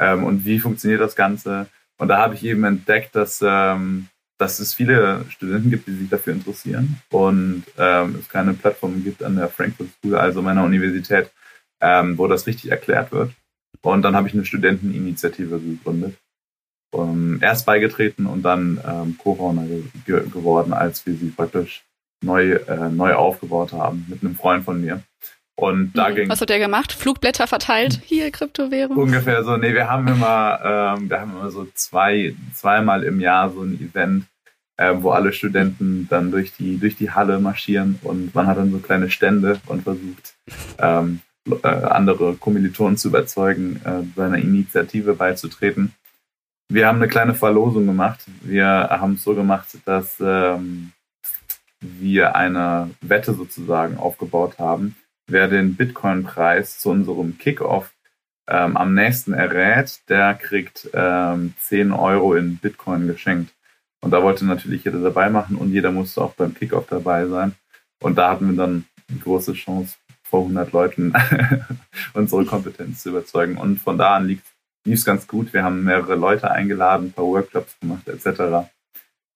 Ähm, 0.00 0.24
und 0.24 0.44
wie 0.44 0.58
funktioniert 0.58 1.00
das 1.00 1.14
Ganze? 1.14 1.68
Und 1.96 2.08
da 2.08 2.18
habe 2.18 2.34
ich 2.34 2.44
eben 2.44 2.64
entdeckt, 2.64 3.14
dass 3.14 3.40
ähm, 3.40 4.08
dass 4.44 4.60
es 4.60 4.74
viele 4.74 5.24
Studenten 5.30 5.70
gibt, 5.70 5.86
die 5.86 5.94
sich 5.94 6.10
dafür 6.10 6.34
interessieren 6.34 6.98
und 7.10 7.64
ähm, 7.78 8.16
es 8.20 8.28
keine 8.28 8.52
Plattform 8.52 9.02
gibt 9.02 9.22
an 9.22 9.36
der 9.36 9.48
Frankfurt 9.48 9.88
School, 9.98 10.16
also 10.16 10.42
meiner 10.42 10.64
Universität, 10.64 11.30
ähm, 11.80 12.18
wo 12.18 12.26
das 12.26 12.46
richtig 12.46 12.70
erklärt 12.70 13.10
wird. 13.10 13.32
Und 13.80 14.02
dann 14.02 14.14
habe 14.14 14.28
ich 14.28 14.34
eine 14.34 14.44
Studenteninitiative 14.44 15.58
gegründet. 15.58 16.16
Um, 16.90 17.42
erst 17.42 17.66
beigetreten 17.66 18.26
und 18.26 18.42
dann 18.42 18.80
ähm, 18.86 19.16
Co-Founder 19.18 19.64
ge 20.06 20.28
geworden, 20.28 20.72
als 20.72 21.04
wir 21.06 21.14
sie 21.14 21.30
praktisch 21.30 21.82
neu, 22.22 22.52
äh, 22.52 22.88
neu 22.90 23.14
aufgebaut 23.14 23.72
haben 23.72 24.06
mit 24.08 24.22
einem 24.22 24.36
Freund 24.36 24.64
von 24.64 24.80
mir. 24.80 25.02
Und 25.56 25.92
da 25.94 26.10
mhm. 26.10 26.14
ging. 26.14 26.28
Was 26.28 26.40
hat 26.40 26.50
der 26.50 26.58
gemacht? 26.58 26.92
Flugblätter 26.92 27.46
verteilt? 27.46 28.00
Hier, 28.04 28.30
Kryptowährung? 28.30 28.96
Ungefähr 28.96 29.42
so. 29.42 29.56
Nee, 29.56 29.74
wir 29.74 29.88
haben 29.90 30.06
immer, 30.06 30.60
ähm, 30.98 31.08
wir 31.08 31.20
haben 31.20 31.32
immer 31.32 31.50
so 31.50 31.66
zwei, 31.74 32.34
zweimal 32.52 33.02
im 33.04 33.20
Jahr 33.20 33.50
so 33.50 33.62
ein 33.62 33.80
Event, 33.80 34.26
äh, 34.76 34.94
wo 34.96 35.10
alle 35.10 35.32
Studenten 35.32 36.08
dann 36.08 36.30
durch 36.30 36.52
die, 36.52 36.78
durch 36.78 36.96
die 36.96 37.10
Halle 37.10 37.38
marschieren 37.38 37.98
und 38.02 38.34
man 38.34 38.46
hat 38.46 38.58
dann 38.58 38.72
so 38.72 38.78
kleine 38.78 39.10
Stände 39.10 39.60
und 39.66 39.82
versucht, 39.82 40.34
ähm, 40.78 41.20
äh, 41.62 41.68
andere 41.68 42.34
Kommilitonen 42.34 42.96
zu 42.96 43.08
überzeugen, 43.08 43.80
äh, 43.84 44.02
seiner 44.16 44.38
Initiative 44.38 45.14
beizutreten. 45.14 45.92
Wir 46.70 46.88
haben 46.88 46.96
eine 46.96 47.08
kleine 47.08 47.34
Verlosung 47.34 47.86
gemacht. 47.86 48.20
Wir 48.40 48.66
haben 48.66 49.14
es 49.14 49.22
so 49.22 49.34
gemacht, 49.34 49.68
dass 49.84 50.16
ähm, 50.20 50.92
wir 51.80 52.34
eine 52.34 52.90
Wette 53.02 53.34
sozusagen 53.34 53.98
aufgebaut 53.98 54.58
haben. 54.58 54.96
Wer 55.26 55.48
den 55.48 55.76
Bitcoin-Preis 55.76 56.78
zu 56.78 56.90
unserem 56.90 57.36
Kickoff 57.36 57.92
ähm, 58.48 58.76
am 58.76 58.94
nächsten 58.94 59.34
errät, 59.34 60.00
der 60.08 60.34
kriegt 60.34 60.88
ähm, 60.94 61.54
10 61.60 61.92
Euro 61.92 62.34
in 62.34 62.56
Bitcoin 62.56 63.06
geschenkt. 63.06 63.54
Und 64.04 64.10
da 64.10 64.22
wollte 64.22 64.44
natürlich 64.44 64.84
jeder 64.84 65.00
dabei 65.00 65.30
machen 65.30 65.56
und 65.56 65.72
jeder 65.72 65.90
musste 65.90 66.20
auch 66.20 66.34
beim 66.34 66.52
Kickoff 66.52 66.86
dabei 66.88 67.26
sein. 67.26 67.54
Und 68.02 68.18
da 68.18 68.30
hatten 68.30 68.50
wir 68.50 68.56
dann 68.56 68.84
eine 69.08 69.18
große 69.18 69.54
Chance, 69.54 69.96
vor 70.22 70.40
100 70.40 70.72
Leuten 70.72 71.14
unsere 72.12 72.44
Kompetenz 72.44 73.02
zu 73.02 73.08
überzeugen. 73.08 73.56
Und 73.56 73.80
von 73.80 73.96
da 73.96 74.16
an 74.16 74.26
lief 74.26 74.42
es 74.84 75.06
ganz 75.06 75.26
gut. 75.26 75.54
Wir 75.54 75.64
haben 75.64 75.84
mehrere 75.84 76.16
Leute 76.16 76.50
eingeladen, 76.50 77.06
ein 77.06 77.12
paar 77.12 77.24
Workshops 77.24 77.80
gemacht 77.80 78.06
etc. 78.06 78.68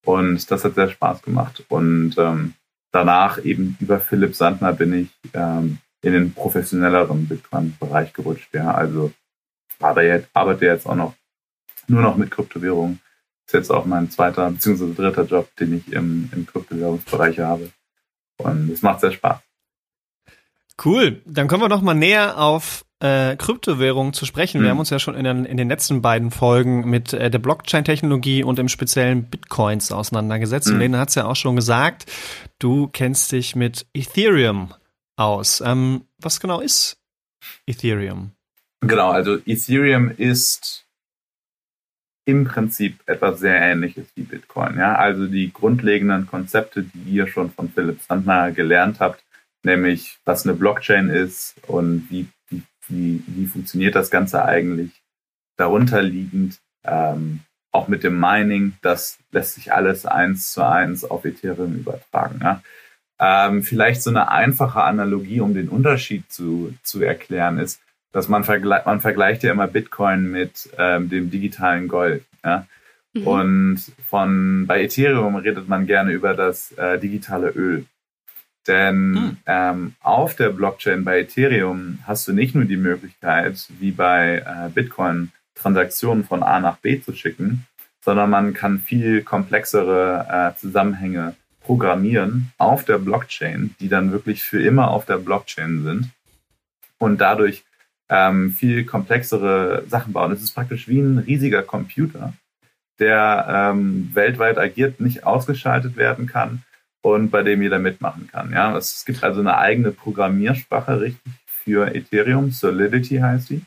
Und 0.05 0.51
das 0.51 0.65
hat 0.65 0.75
sehr 0.75 0.91
Spaß 0.91 1.23
gemacht. 1.23 1.65
Und 1.69 2.17
ähm, 2.19 2.53
danach 2.93 3.43
eben 3.43 3.79
über 3.81 4.01
Philipp 4.01 4.35
Sandner 4.35 4.75
bin 4.75 4.93
ich 4.93 5.09
ähm, 5.33 5.79
in 6.03 6.13
den 6.13 6.35
professionelleren 6.35 7.27
Bitcoin-Bereich 7.27 8.13
gerutscht. 8.13 8.53
Ja, 8.53 8.75
also 8.75 9.13
aber 9.81 10.03
jetzt, 10.03 10.29
arbeite 10.35 10.67
jetzt 10.67 10.87
auch 10.87 10.95
noch 10.95 11.15
nur 11.87 12.03
noch 12.03 12.17
mit 12.17 12.31
Kryptowährungen. 12.31 13.01
Ist 13.49 13.55
jetzt 13.55 13.71
auch 13.71 13.87
mein 13.87 14.11
zweiter 14.11 14.50
bzw. 14.50 14.93
dritter 14.93 15.25
Job, 15.25 15.49
den 15.57 15.78
ich 15.78 15.90
im, 15.90 16.28
im 16.35 16.45
Kryptowährungsbereich 16.45 17.38
habe. 17.38 17.71
Und 18.37 18.71
es 18.71 18.83
macht 18.83 19.00
sehr 19.00 19.12
Spaß. 19.12 19.38
Cool. 20.85 21.23
Dann 21.25 21.49
kommen 21.49 21.62
wir 21.62 21.71
noch 21.71 21.81
mal 21.81 21.95
näher 21.95 22.37
auf 22.37 22.85
äh, 23.00 23.37
Kryptowährungen 23.37 24.12
zu 24.12 24.26
sprechen. 24.26 24.61
Mhm. 24.61 24.64
Wir 24.64 24.71
haben 24.71 24.78
uns 24.81 24.90
ja 24.90 24.99
schon 24.99 25.14
in 25.14 25.25
den, 25.25 25.47
in 25.47 25.57
den 25.57 25.71
letzten 25.71 26.02
beiden 26.02 26.31
Folgen 26.31 26.90
mit 26.90 27.14
äh, 27.14 27.31
der 27.31 27.38
Blockchain-Technologie 27.38 28.45
und 28.45 28.59
im 28.59 28.69
speziellen 28.69 29.31
Bitcoins 29.31 29.93
auseinandergesetzt. 29.93 30.69
Mhm. 30.69 30.75
Und 30.75 30.81
Lena 30.81 30.99
hat 30.99 31.09
es 31.09 31.14
ja 31.14 31.25
auch 31.25 31.37
schon 31.37 31.57
gesagt, 31.57 32.05
du 32.59 32.87
kennst 32.88 33.33
dich 33.33 33.57
mit 33.57 33.87
Ethereum 33.95 34.75
aus. 35.17 35.62
Ähm, 35.64 36.02
was 36.19 36.38
genau 36.38 36.61
ist 36.61 37.00
Ethereum? 37.67 38.33
Genau, 38.83 39.09
also 39.11 39.38
Ethereum 39.47 40.11
ist 40.11 40.85
im 42.28 42.44
Prinzip 42.44 43.00
etwas 43.06 43.40
sehr 43.40 43.58
ähnliches 43.58 44.06
wie 44.14 44.23
Bitcoin. 44.23 44.76
Ja? 44.76 44.97
Also 44.97 45.26
die 45.26 45.50
grundlegenden 45.50 46.26
Konzepte, 46.26 46.82
die 46.82 47.12
ihr 47.12 47.26
schon 47.26 47.50
von 47.50 47.70
Philipp 47.70 48.02
Sandner 48.02 48.52
gelernt 48.52 49.00
habt, 49.00 49.25
nämlich 49.62 50.18
was 50.26 50.44
eine 50.44 50.54
Blockchain 50.54 51.08
ist 51.08 51.54
und 51.66 52.06
wie, 52.11 52.28
wie, 52.50 52.62
wie, 52.88 53.25
wie 53.26 53.47
funktioniert 53.47 53.94
das 53.94 54.11
Ganze 54.11 54.44
eigentlich 54.44 54.90
darunter 55.56 56.02
liegend, 56.02 56.58
ähm, 56.85 57.40
auch 57.73 57.88
mit 57.88 58.04
dem 58.04 58.20
Mining, 58.20 58.75
das 58.82 59.18
lässt 59.32 59.54
sich 59.54 59.73
alles 59.73 60.04
eins 60.04 60.52
zu 60.52 60.62
eins 60.62 61.04
auf 61.04 61.25
Ethereum 61.25 61.76
übertragen. 61.76 62.40
Ja? 62.42 62.62
Ähm, 63.18 63.62
vielleicht 63.62 64.02
so 64.02 64.11
eine 64.11 64.30
einfache 64.30 64.82
Analogie, 64.82 65.40
um 65.40 65.54
den 65.54 65.70
Unterschied 65.70 66.30
zu, 66.30 66.75
zu 66.82 67.00
erklären, 67.00 67.58
ist, 67.58 67.80
dass 68.12 68.29
man, 68.29 68.45
vergle 68.45 68.83
man 68.85 69.00
vergleicht 69.00 69.43
ja 69.43 69.53
immer 69.53 69.67
Bitcoin 69.67 70.31
mit 70.31 70.71
ähm, 70.79 71.09
dem 71.09 71.31
digitalen 71.31 71.88
Gold. 71.88 72.25
Ja? 72.45 72.67
Mhm. 73.12 73.27
Und 73.27 73.83
von 74.07 74.67
bei 74.67 74.83
Ethereum 74.83 75.37
redet 75.37 75.69
man 75.69 75.87
gerne 75.87 76.12
über 76.12 76.35
das 76.35 76.73
äh, 76.73 76.99
digitale 76.99 77.50
Öl. 77.50 77.87
Denn 78.67 79.11
mhm. 79.11 79.37
ähm, 79.47 79.95
auf 80.00 80.37
der 80.37 80.50
Blockchain 80.50 81.05
bei 81.05 81.21
Ethereum 81.21 81.99
hast 82.07 82.29
du 82.29 82.33
nicht 82.33 82.55
nur 82.55 82.65
die 82.65 82.77
Möglichkeit, 82.77 83.67
wie 83.79 83.93
bei 83.93 84.45
äh, 84.47 84.69
Bitcoin, 84.69 85.33
Transaktionen 85.55 86.25
von 86.25 86.43
A 86.43 86.61
nach 86.61 86.77
B 86.77 87.00
zu 87.00 87.12
schicken, 87.15 87.67
sondern 88.05 88.31
man 88.31 88.55
kann 88.55 88.79
viel 88.79 89.23
komplexere 89.23 90.55
äh, 90.55 90.59
Zusammenhänge 90.59 91.35
programmieren 91.62 92.53
auf 92.59 92.85
der 92.85 92.99
Blockchain, 92.99 93.75
die 93.81 93.88
dann 93.88 94.12
wirklich 94.12 94.43
für 94.43 94.62
immer 94.62 94.91
auf 94.91 95.05
der 95.05 95.19
Blockchain 95.19 95.83
sind 95.83 96.11
und 96.99 97.21
dadurch 97.21 97.65
ähm, 98.09 98.53
viel 98.53 98.85
komplexere 98.85 99.85
Sachen 99.88 100.12
bauen. 100.12 100.33
Es 100.33 100.43
ist 100.43 100.55
praktisch 100.55 100.88
wie 100.88 101.00
ein 101.00 101.19
riesiger 101.19 101.62
Computer, 101.62 102.33
der 102.99 103.73
ähm, 103.73 104.11
weltweit 104.15 104.59
agiert, 104.59 105.00
nicht 105.00 105.25
ausgeschaltet 105.25 105.97
werden 105.97 106.27
kann 106.27 106.62
und 107.03 107.31
bei 107.31 107.43
dem 107.43 107.62
jeder 107.62 107.79
mitmachen 107.79 108.29
kann. 108.31 108.53
Ja, 108.53 108.77
es 108.77 109.05
gibt 109.05 109.23
also 109.23 109.41
eine 109.41 109.59
eigene 109.59 109.93
Programmiersprache 109.93 111.00
richtig 111.00 111.33
für 111.47 111.95
Ethereum, 111.95 112.50
Solidity 112.50 113.19
heißt 113.19 113.50
die. 113.50 113.62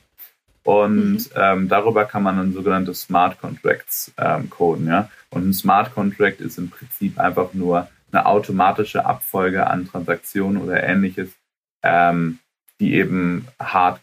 Und 0.64 1.14
mhm. 1.14 1.26
ähm, 1.36 1.68
darüber 1.70 2.06
kann 2.06 2.24
man 2.24 2.38
dann 2.38 2.54
sogenannte 2.54 2.94
Smart 2.94 3.40
Contracts 3.40 4.12
ähm, 4.18 4.50
coden. 4.50 4.88
Ja? 4.88 5.10
Und 5.30 5.48
ein 5.48 5.54
Smart 5.54 5.94
Contract 5.94 6.40
ist 6.42 6.58
im 6.58 6.70
Prinzip 6.70 7.20
einfach 7.20 7.54
nur 7.54 7.88
eine 8.12 8.26
automatische 8.26 9.06
Abfolge 9.06 9.68
an 9.68 9.88
Transaktionen 9.88 10.62
oder 10.62 10.84
ähnliches, 10.84 11.30
ähm, 11.84 12.40
die 12.80 12.94
eben 12.94 13.48
hart 13.60 14.02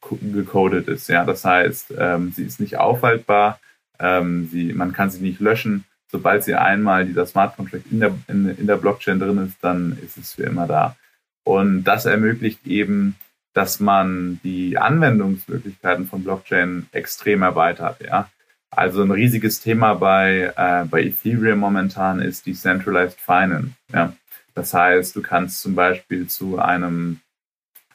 gecodet 0.00 0.88
ist. 0.88 1.08
Ja, 1.08 1.24
das 1.24 1.44
heißt, 1.44 1.94
ähm, 1.98 2.32
sie 2.32 2.44
ist 2.44 2.60
nicht 2.60 2.78
aufhaltbar, 2.78 3.60
ähm, 3.98 4.48
sie, 4.50 4.72
man 4.72 4.92
kann 4.92 5.10
sie 5.10 5.20
nicht 5.20 5.40
löschen. 5.40 5.84
Sobald 6.10 6.42
sie 6.42 6.54
einmal 6.54 7.06
dieser 7.06 7.26
Smart 7.26 7.56
Contract 7.56 7.84
in 7.90 8.00
der, 8.00 8.12
in, 8.26 8.48
in 8.56 8.66
der 8.66 8.76
Blockchain 8.76 9.20
drin 9.20 9.46
ist, 9.46 9.58
dann 9.62 9.96
ist 10.02 10.16
es 10.16 10.34
für 10.34 10.42
immer 10.42 10.66
da. 10.66 10.96
Und 11.44 11.84
das 11.84 12.06
ermöglicht 12.06 12.66
eben, 12.66 13.16
dass 13.52 13.80
man 13.80 14.40
die 14.42 14.78
Anwendungsmöglichkeiten 14.78 16.06
von 16.06 16.24
Blockchain 16.24 16.86
extrem 16.92 17.42
erweitert. 17.42 18.00
Ja, 18.00 18.28
also 18.70 19.02
ein 19.02 19.10
riesiges 19.10 19.60
Thema 19.60 19.94
bei, 19.94 20.52
äh, 20.56 20.84
bei 20.84 21.02
Ethereum 21.02 21.58
momentan 21.58 22.20
ist 22.20 22.46
Decentralized 22.46 23.18
Finance. 23.18 23.72
Ja, 23.92 24.14
das 24.54 24.72
heißt, 24.74 25.16
du 25.16 25.22
kannst 25.22 25.60
zum 25.60 25.74
Beispiel 25.74 26.28
zu 26.28 26.58
einem 26.58 27.20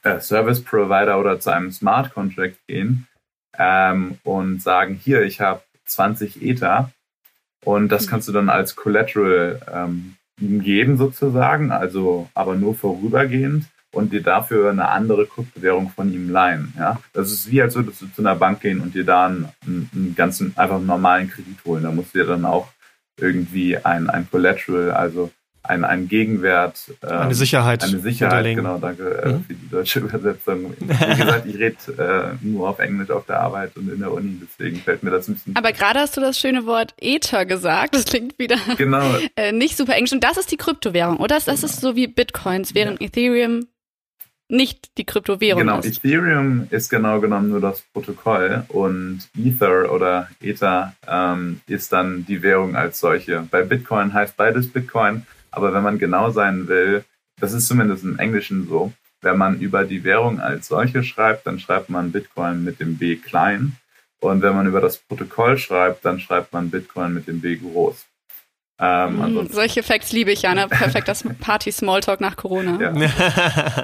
äh, 0.06 0.20
Service 0.20 0.64
Provider 0.64 1.20
oder 1.20 1.40
zu 1.40 1.50
einem 1.52 1.72
Smart 1.72 2.14
Contract 2.14 2.58
gehen 2.68 3.08
ähm, 3.58 4.20
und 4.24 4.62
sagen, 4.62 4.96
hier, 4.96 5.24
ich 5.24 5.42
habe 5.42 5.62
20 5.86 6.42
Ether 6.42 6.92
und 7.64 7.90
das 7.90 8.06
mhm. 8.06 8.10
kannst 8.12 8.28
du 8.28 8.32
dann 8.32 8.50
als 8.50 8.76
Collateral 8.76 9.60
ähm, 9.72 10.16
ihm 10.40 10.62
geben 10.62 10.98
sozusagen, 10.98 11.72
also 11.72 12.30
aber 12.34 12.56
nur 12.56 12.76
vorübergehend 12.76 13.66
und 13.92 14.14
dir 14.14 14.22
dafür 14.22 14.70
eine 14.70 14.90
andere 14.90 15.26
Kryptowährung 15.26 15.90
von 15.90 16.14
ihm 16.14 16.30
leihen. 16.30 16.74
Ja, 16.78 17.00
das 17.14 17.32
ist 17.32 17.50
wie 17.50 17.62
als 17.62 17.76
würdest 17.76 18.02
du 18.02 18.08
zu 18.08 18.22
einer 18.22 18.36
Bank 18.36 18.62
gehen 18.62 18.82
und 18.82 18.94
dir 18.94 19.06
da 19.06 19.26
einen, 19.26 19.50
einen 19.66 20.14
ganzen 20.16 20.56
einfach 20.58 20.76
einen 20.76 20.86
normalen 20.86 21.30
Kredit 21.30 21.64
holen. 21.66 21.84
Da 21.84 21.92
musst 21.92 22.14
du 22.14 22.20
dir 22.20 22.26
dann 22.26 22.46
auch 22.46 22.68
irgendwie 23.18 23.78
ein, 23.78 24.10
ein 24.10 24.30
Collateral, 24.30 24.92
also 24.92 25.32
ein, 25.70 25.84
ein 25.84 26.08
Gegenwert. 26.08 26.92
Ähm, 27.04 27.10
eine 27.10 27.36
Sicherheit. 27.36 27.84
Eine 27.84 28.00
Sicherheit, 28.00 28.56
genau, 28.56 28.78
danke 28.78 29.04
äh, 29.04 29.30
mhm. 29.30 29.44
für 29.44 29.54
die 29.54 29.70
deutsche 29.70 30.00
Übersetzung. 30.00 30.74
Wie 30.80 30.88
gesagt, 30.88 31.46
ich 31.46 31.58
rede 31.58 32.38
äh, 32.42 32.46
nur 32.46 32.70
auf 32.70 32.80
Englisch 32.80 33.10
auf 33.10 33.26
der 33.26 33.40
Arbeit 33.40 33.76
und 33.78 33.90
in 33.90 34.00
der 34.00 34.12
Uni, 34.12 34.40
deswegen 34.42 34.78
fällt 34.78 35.04
mir 35.04 35.12
das 35.12 35.28
ein 35.28 35.36
bisschen. 35.36 35.56
Aber 35.56 35.72
gerade 35.72 36.00
hast 36.00 36.16
du 36.18 36.22
das 36.22 36.40
schöne 36.40 36.66
Wort 36.66 36.94
Ether 37.00 37.46
gesagt, 37.46 37.96
das 37.96 38.06
klingt 38.06 38.38
wieder 38.40 38.58
genau. 38.78 39.04
äh, 39.36 39.52
nicht 39.52 39.78
super 39.78 39.94
englisch. 39.96 40.14
Und 40.14 40.24
das 40.24 40.38
ist 40.38 40.52
die 40.52 40.58
Kryptowährung, 40.58 41.18
oder? 41.18 41.36
Das 41.36 41.46
genau. 41.46 41.66
ist 41.66 41.82
so 41.82 41.96
wie 41.96 42.08
Bitcoins, 42.08 42.76
während 42.76 43.02
ja. 43.02 43.08
Ethereum 43.08 43.68
nicht 44.48 44.98
die 44.98 45.06
Kryptowährung 45.06 45.62
genau, 45.62 45.80
ist. 45.80 46.02
Genau, 46.02 46.16
Ethereum 46.16 46.68
ist 46.70 46.90
genau 46.90 47.20
genommen 47.20 47.50
nur 47.50 47.62
das 47.62 47.82
Protokoll 47.94 48.64
und 48.68 49.22
Ether 49.38 49.92
oder 49.92 50.30
Ether 50.42 50.94
ähm, 51.08 51.62
ist 51.68 51.92
dann 51.92 52.26
die 52.26 52.42
Währung 52.42 52.76
als 52.76 53.00
solche. 53.00 53.48
Bei 53.50 53.64
Bitcoin 53.64 54.14
heißt 54.14 54.38
beides 54.38 54.68
Bitcoin, 54.72 55.26
aber 55.56 55.74
wenn 55.74 55.84
man 55.84 55.98
genau 55.98 56.30
sein 56.30 56.68
will, 56.68 57.04
das 57.40 57.54
ist 57.54 57.68
zumindest 57.68 58.04
im 58.04 58.20
Englischen 58.20 58.68
so, 58.68 58.94
wenn 59.22 59.38
man 59.38 59.60
über 59.60 59.84
die 59.84 60.04
Währung 60.04 60.40
als 60.40 60.68
solche 60.68 61.04
schreibt, 61.04 61.48
dann 61.48 61.60
schreibt 61.60 61.90
man 61.90 62.12
Bitcoin 62.12 62.64
mit 62.64 62.80
dem 62.80 62.98
B 62.98 63.16
klein. 63.16 63.78
Und 64.22 64.42
wenn 64.42 64.56
man 64.56 64.68
über 64.68 64.82
das 64.82 64.98
Protokoll 64.98 65.58
schreibt, 65.58 66.06
dann 66.06 66.20
schreibt 66.20 66.54
man 66.54 66.70
Bitcoin 66.70 67.14
mit 67.14 67.28
dem 67.28 67.42
B 67.42 67.56
groß. 67.58 68.06
Ähm, 68.78 69.20
mm, 69.20 69.48
solche 69.52 69.84
Facts 69.84 70.12
liebe 70.12 70.32
ich 70.32 70.42
ja, 70.42 70.54
ne? 70.54 70.68
Perfekt, 70.68 71.08
das 71.08 71.24
Party-Smalltalk 71.24 72.20
nach 72.20 72.36
Corona. 72.36 72.78
Ja. 72.82 72.94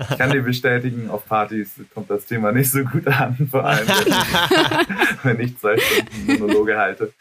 Ich 0.10 0.18
kann 0.18 0.32
dir 0.32 0.42
bestätigen, 0.42 1.10
auf 1.10 1.26
Partys 1.26 1.76
kommt 1.94 2.10
das 2.10 2.26
Thema 2.26 2.52
nicht 2.52 2.72
so 2.72 2.84
gut 2.84 3.08
an, 3.08 3.48
vor 3.50 3.64
allem 3.64 3.88
wenn 5.24 5.40
ich 5.40 5.58
zwei 5.60 5.78
Stunden 5.78 6.40
Monologe 6.40 6.78
halte. 6.78 7.14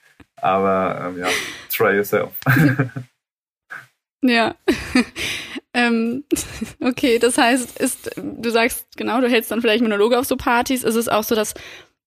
Aber 0.43 1.13
ähm, 1.15 1.21
ja, 1.21 1.29
try 1.73 1.95
yourself. 1.95 2.31
Ja. 4.23 4.55
ähm, 5.75 6.25
okay, 6.81 7.19
das 7.19 7.39
heißt, 7.39 7.79
ist, 7.81 8.11
du 8.17 8.51
sagst, 8.51 8.87
genau, 8.97 9.21
du 9.21 9.29
hältst 9.29 9.51
dann 9.51 9.61
vielleicht 9.61 9.83
Monologe 9.83 10.19
auf 10.19 10.27
so 10.27 10.37
Partys. 10.37 10.85
Ist 10.85 10.97
es 10.97 11.09
auch 11.09 11.25
so, 11.25 11.35
dass 11.35 11.55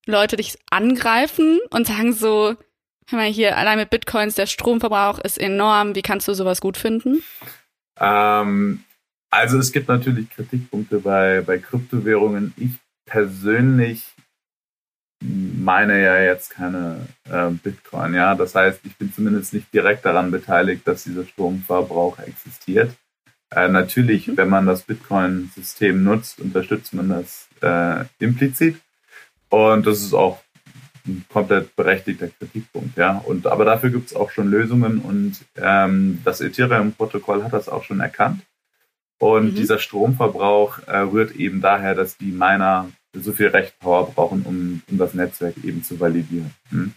Leute 0.06 0.36
dich 0.36 0.58
angreifen 0.70 1.60
und 1.70 1.88
sagen 1.88 2.14
so, 2.14 2.56
hör 3.08 3.20
mal 3.20 3.32
hier, 3.32 3.58
allein 3.58 3.78
mit 3.78 3.90
Bitcoins, 3.90 4.36
der 4.36 4.48
Stromverbrauch 4.48 5.20
ist 5.20 5.38
enorm, 5.38 5.96
wie 5.96 6.02
kannst 6.02 6.28
du 6.28 6.34
sowas 6.34 6.62
gut 6.62 6.78
finden? 6.78 7.24
Ähm, 8.00 8.84
also 9.30 9.58
es 9.58 9.72
gibt 9.72 9.88
natürlich 9.88 10.30
Kritikpunkte 10.30 11.00
bei, 11.00 11.42
bei 11.42 11.58
Kryptowährungen. 11.58 12.54
Ich 12.58 12.72
persönlich 13.06 14.13
meine 15.24 16.02
ja 16.04 16.22
jetzt 16.22 16.50
keine 16.50 17.08
äh, 17.30 17.50
Bitcoin, 17.50 18.14
ja. 18.14 18.36
Das 18.36 18.56
heißt, 18.56 18.82
ich 18.84 18.96
bin 18.98 19.14
zumindest 19.14 19.54
nicht 19.54 19.74
direkt 19.74 20.06
daran 20.06 20.32
beteiligt, 20.32 20.88
dass 20.88 21.04
dieser 21.04 21.26
Stromverbrauch 21.26 22.20
existiert. 22.20 22.92
Äh, 23.52 23.70
natürlich, 23.70 24.28
mhm. 24.28 24.38
wenn 24.38 24.50
man 24.50 24.66
das 24.66 24.82
Bitcoin-System 24.84 26.04
nutzt, 26.04 26.40
unterstützt 26.42 26.94
man 26.94 27.10
das 27.10 27.48
äh, 27.62 28.06
implizit. 28.20 28.78
Und 29.50 29.86
das 29.86 30.02
ist 30.02 30.14
auch 30.14 30.42
ein 31.06 31.26
komplett 31.30 31.76
berechtigter 31.76 32.28
Kritikpunkt, 32.28 32.98
ja. 32.98 33.18
Und 33.18 33.48
aber 33.48 33.66
dafür 33.66 33.92
gibt 33.92 34.08
es 34.08 34.16
auch 34.16 34.32
schon 34.32 34.50
Lösungen 34.50 35.00
und 35.00 35.38
ähm, 35.58 36.22
das 36.24 36.42
Ethereum-Protokoll 36.42 37.44
hat 37.44 37.54
das 37.54 37.70
auch 37.70 37.84
schon 37.84 38.00
erkannt. 38.00 38.42
Und 39.20 39.52
mhm. 39.52 39.56
dieser 39.56 39.80
Stromverbrauch 39.80 40.80
äh, 40.88 40.98
rührt 40.98 41.32
eben 41.36 41.62
daher, 41.62 41.96
dass 41.96 42.18
die 42.18 42.32
Miner 42.32 42.90
so 43.14 43.32
viel 43.32 43.48
Rechenpower 43.48 44.12
brauchen, 44.12 44.44
um, 44.44 44.82
um 44.90 44.98
das 44.98 45.14
Netzwerk 45.14 45.56
eben 45.64 45.84
zu 45.84 46.00
validieren. 46.00 46.52
Hm? 46.70 46.94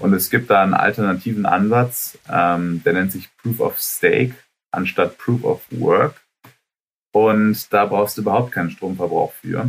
Und 0.00 0.14
es 0.14 0.30
gibt 0.30 0.50
da 0.50 0.62
einen 0.62 0.74
alternativen 0.74 1.46
Ansatz, 1.46 2.18
ähm, 2.28 2.82
der 2.84 2.94
nennt 2.94 3.12
sich 3.12 3.28
Proof 3.36 3.60
of 3.60 3.78
Stake 3.78 4.34
anstatt 4.72 5.18
Proof 5.18 5.44
of 5.44 5.62
Work. 5.70 6.22
Und 7.12 7.72
da 7.72 7.86
brauchst 7.86 8.16
du 8.16 8.22
überhaupt 8.22 8.52
keinen 8.52 8.70
Stromverbrauch 8.70 9.32
für. 9.32 9.68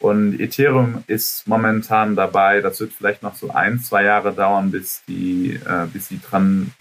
Und 0.00 0.38
Ethereum 0.40 1.04
ist 1.06 1.48
momentan 1.48 2.16
dabei, 2.16 2.60
das 2.60 2.80
wird 2.80 2.92
vielleicht 2.92 3.22
noch 3.22 3.34
so 3.34 3.50
ein, 3.50 3.80
zwei 3.80 4.04
Jahre 4.04 4.32
dauern, 4.32 4.70
bis 4.70 5.02
die, 5.08 5.54
äh, 5.54 5.86
bis 5.92 6.08
die 6.08 6.20
dran, 6.20 6.72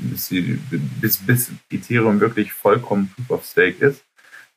bis, 0.00 0.28
die, 0.28 0.58
bis, 1.00 1.18
bis 1.18 1.50
Ethereum 1.70 2.20
wirklich 2.20 2.52
vollkommen 2.52 3.12
Proof 3.14 3.30
of 3.30 3.44
Stake 3.44 3.84
ist. 3.84 4.04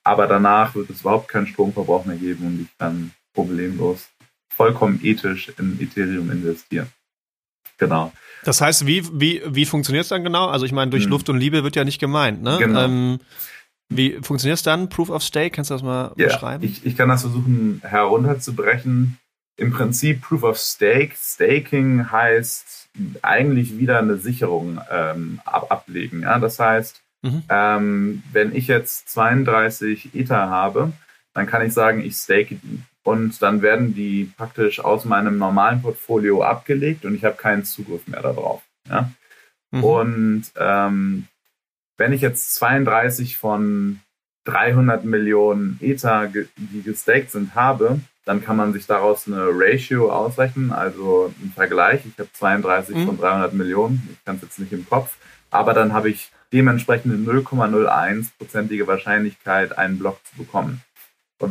Aber 0.03 0.27
danach 0.27 0.75
wird 0.75 0.89
es 0.89 1.01
überhaupt 1.01 1.27
keinen 1.27 1.47
Stromverbrauch 1.47 2.05
mehr 2.05 2.17
geben 2.17 2.45
und 2.45 2.61
ich 2.61 2.77
kann 2.77 3.11
problemlos 3.33 4.07
vollkommen 4.49 4.99
ethisch 5.03 5.51
in 5.57 5.79
Ethereum 5.81 6.31
investieren. 6.31 6.87
Genau. 7.77 8.13
Das 8.43 8.61
heißt, 8.61 8.85
wie, 8.85 9.03
wie, 9.19 9.41
wie 9.47 9.65
funktioniert 9.65 10.03
es 10.03 10.09
dann 10.09 10.23
genau? 10.23 10.47
Also 10.47 10.65
ich 10.65 10.71
meine, 10.71 10.91
durch 10.91 11.03
hm. 11.03 11.11
Luft 11.11 11.29
und 11.29 11.37
Liebe 11.37 11.63
wird 11.63 11.75
ja 11.75 11.83
nicht 11.83 11.99
gemeint, 11.99 12.43
ne? 12.43 12.57
Genau. 12.59 12.83
Ähm, 12.83 13.19
wie 13.89 14.19
funktioniert 14.21 14.57
es 14.57 14.63
dann? 14.63 14.89
Proof 14.89 15.09
of 15.09 15.23
Stake? 15.23 15.51
Kannst 15.51 15.69
du 15.69 15.75
das 15.75 15.83
mal 15.83 16.13
ja, 16.17 16.27
beschreiben? 16.27 16.63
Ich, 16.63 16.85
ich 16.85 16.95
kann 16.95 17.09
das 17.09 17.21
versuchen 17.21 17.81
herunterzubrechen. 17.83 19.17
Im 19.55 19.71
Prinzip 19.71 20.21
Proof 20.21 20.43
of 20.43 20.57
Stake. 20.57 21.13
Staking 21.15 22.11
heißt 22.11 22.89
eigentlich 23.21 23.77
wieder 23.77 23.99
eine 23.99 24.17
Sicherung 24.17 24.79
ähm, 24.89 25.41
ab 25.45 25.71
ablegen. 25.71 26.21
Ja? 26.21 26.39
Das 26.39 26.59
heißt, 26.59 27.01
mhm. 27.21 27.43
ähm, 27.49 28.23
wenn 28.31 28.55
ich 28.55 28.67
jetzt 28.67 29.09
32 29.09 30.15
Ether 30.15 30.49
habe, 30.49 30.93
dann 31.33 31.45
kann 31.45 31.65
ich 31.65 31.73
sagen, 31.73 32.03
ich 32.03 32.15
stake 32.15 32.55
die 32.55 32.81
und 33.03 33.41
dann 33.41 33.61
werden 33.61 33.93
die 33.93 34.31
praktisch 34.37 34.79
aus 34.79 35.05
meinem 35.05 35.37
normalen 35.37 35.81
Portfolio 35.81 36.41
abgelegt 36.43 37.05
und 37.05 37.15
ich 37.15 37.23
habe 37.25 37.35
keinen 37.35 37.65
Zugriff 37.65 38.07
mehr 38.07 38.21
darauf. 38.21 38.61
Ja? 38.89 39.11
Mhm. 39.71 39.83
Und 39.83 40.43
ähm, 40.57 41.27
wenn 41.97 42.13
ich 42.13 42.21
jetzt 42.21 42.55
32 42.55 43.37
von 43.37 43.99
300 44.45 45.05
Millionen 45.05 45.77
Ether, 45.81 46.27
die 46.55 46.81
gestaked 46.81 47.31
sind, 47.31 47.55
habe, 47.55 47.99
dann 48.25 48.43
kann 48.43 48.55
man 48.55 48.71
sich 48.73 48.87
daraus 48.87 49.27
eine 49.27 49.47
Ratio 49.51 50.11
ausrechnen, 50.11 50.71
also 50.71 51.33
ein 51.41 51.51
Vergleich. 51.53 52.01
Ich 52.05 52.17
habe 52.17 52.29
32 52.31 52.95
mhm. 52.95 53.05
von 53.05 53.17
300 53.17 53.53
Millionen, 53.53 54.09
ich 54.11 54.23
kann 54.25 54.37
es 54.37 54.43
jetzt 54.43 54.59
nicht 54.59 54.71
im 54.71 54.87
Kopf, 54.87 55.17
aber 55.51 55.73
dann 55.73 55.93
habe 55.93 56.09
ich 56.09 56.31
dementsprechend 56.53 57.13
eine 57.13 57.41
0,01-prozentige 57.41 58.87
Wahrscheinlichkeit, 58.87 59.77
einen 59.77 59.99
Block 59.99 60.19
zu 60.25 60.37
bekommen. 60.37 60.81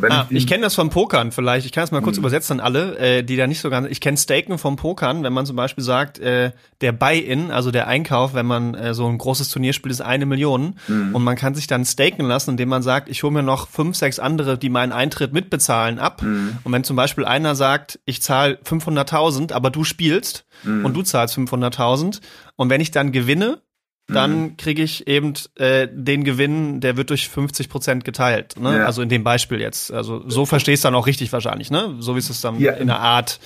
Ah, 0.09 0.27
ich, 0.29 0.37
ich 0.37 0.47
kenne 0.47 0.63
das 0.63 0.75
vom 0.75 0.89
Pokern 0.89 1.31
vielleicht. 1.31 1.65
Ich 1.65 1.71
kann 1.71 1.83
es 1.83 1.91
mal 1.91 2.01
kurz 2.01 2.17
mhm. 2.17 2.21
übersetzen 2.21 2.59
an 2.59 2.65
alle, 2.65 2.97
äh, 2.97 3.23
die 3.23 3.35
da 3.35 3.47
nicht 3.47 3.61
so 3.61 3.69
ganz. 3.69 3.87
Ich 3.89 4.01
kenne 4.01 4.17
Staken 4.17 4.57
vom 4.57 4.75
Pokern, 4.75 5.23
wenn 5.23 5.33
man 5.33 5.45
zum 5.45 5.55
Beispiel 5.55 5.83
sagt, 5.83 6.19
äh, 6.19 6.51
der 6.81 6.91
Buy-in, 6.91 7.51
also 7.51 7.71
der 7.71 7.87
Einkauf, 7.87 8.33
wenn 8.33 8.45
man 8.45 8.75
äh, 8.75 8.93
so 8.93 9.07
ein 9.07 9.17
großes 9.17 9.49
Turnier 9.49 9.73
spielt, 9.73 9.91
ist 9.91 10.01
eine 10.01 10.25
Million 10.25 10.75
mhm. 10.87 11.15
und 11.15 11.23
man 11.23 11.35
kann 11.35 11.55
sich 11.55 11.67
dann 11.67 11.85
staken 11.85 12.25
lassen, 12.25 12.51
indem 12.51 12.69
man 12.69 12.83
sagt, 12.83 13.09
ich 13.09 13.23
hole 13.23 13.33
mir 13.33 13.43
noch 13.43 13.67
fünf, 13.67 13.95
sechs 13.95 14.19
andere, 14.19 14.57
die 14.57 14.69
meinen 14.69 14.91
Eintritt 14.91 15.33
mitbezahlen, 15.33 15.99
ab. 15.99 16.21
Mhm. 16.21 16.57
Und 16.63 16.71
wenn 16.71 16.83
zum 16.83 16.95
Beispiel 16.95 17.25
einer 17.25 17.55
sagt, 17.55 17.99
ich 18.05 18.21
zahle 18.21 18.59
500.000, 18.65 19.53
aber 19.53 19.69
du 19.69 19.83
spielst 19.83 20.45
mhm. 20.63 20.85
und 20.85 20.93
du 20.93 21.01
zahlst 21.01 21.37
500.000 21.37 22.21
und 22.55 22.69
wenn 22.69 22.81
ich 22.81 22.91
dann 22.91 23.11
gewinne, 23.11 23.61
dann 24.07 24.41
mhm. 24.41 24.57
kriege 24.57 24.83
ich 24.83 25.07
eben 25.07 25.33
äh, 25.55 25.87
den 25.89 26.25
Gewinn, 26.25 26.81
der 26.81 26.97
wird 26.97 27.09
durch 27.09 27.29
50 27.29 27.69
Prozent 27.69 28.03
geteilt. 28.03 28.59
Ne? 28.59 28.79
Ja. 28.79 28.85
Also 28.85 29.01
in 29.01 29.07
dem 29.07 29.23
Beispiel 29.23 29.61
jetzt. 29.61 29.93
Also 29.93 30.29
so 30.29 30.45
verstehst 30.45 30.83
du 30.83 30.87
dann 30.87 30.95
auch 30.95 31.07
richtig 31.07 31.31
wahrscheinlich, 31.31 31.71
ne? 31.71 31.95
So 31.99 32.15
wie 32.15 32.19
es 32.19 32.41
dann 32.41 32.59
ja. 32.59 32.73
in 32.73 32.87
der 32.87 32.99
Art, 32.99 33.39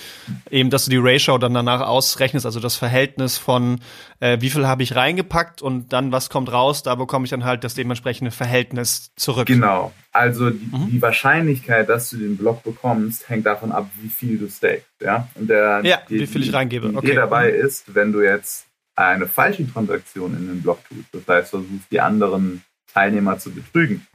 eben, 0.50 0.72
dass 0.72 0.86
du 0.86 0.90
die 0.90 0.98
Ratio 0.98 1.38
dann 1.38 1.54
danach 1.54 1.82
ausrechnest, 1.82 2.46
also 2.46 2.60
das 2.60 2.76
Verhältnis 2.76 3.38
von 3.38 3.82
äh, 4.20 4.38
wie 4.42 4.50
viel 4.50 4.66
habe 4.66 4.82
ich 4.82 4.96
reingepackt 4.96 5.62
und 5.62 5.94
dann 5.94 6.12
was 6.12 6.30
kommt 6.30 6.52
raus, 6.52 6.82
da 6.82 6.96
bekomme 6.96 7.26
ich 7.26 7.30
dann 7.30 7.44
halt 7.44 7.64
das 7.64 7.76
dementsprechende 7.76 8.32
Verhältnis 8.32 9.12
zurück. 9.16 9.46
Genau. 9.46 9.94
Also 10.12 10.50
die, 10.50 10.66
mhm. 10.66 10.90
die 10.90 11.02
Wahrscheinlichkeit, 11.02 11.88
dass 11.88 12.10
du 12.10 12.18
den 12.18 12.36
Block 12.36 12.64
bekommst, 12.64 13.30
hängt 13.30 13.46
davon 13.46 13.72
ab, 13.72 13.92
wie 14.02 14.10
viel 14.10 14.40
du 14.40 14.50
stakest. 14.50 14.88
Ja, 15.00 15.28
und 15.36 15.48
der, 15.48 15.82
ja 15.84 16.00
die, 16.10 16.22
wie 16.22 16.26
viel 16.28 16.42
ich 16.42 16.52
reingebe. 16.52 16.90
Die 16.90 16.96
okay. 16.96 17.08
Idee 17.08 17.16
dabei 17.16 17.52
ist, 17.52 17.94
wenn 17.94 18.12
du 18.12 18.22
jetzt 18.22 18.67
eine 18.98 19.28
falsche 19.28 19.72
Transaktion 19.72 20.36
in 20.36 20.48
den 20.48 20.62
Block 20.62 20.80
tust. 20.90 21.08
Das 21.12 21.28
heißt, 21.28 21.50
versuchst 21.52 21.92
die 21.92 22.02
anderen 22.02 22.64
Teilnehmer 22.92 23.38
zu 23.38 23.52
betrügen 23.52 24.06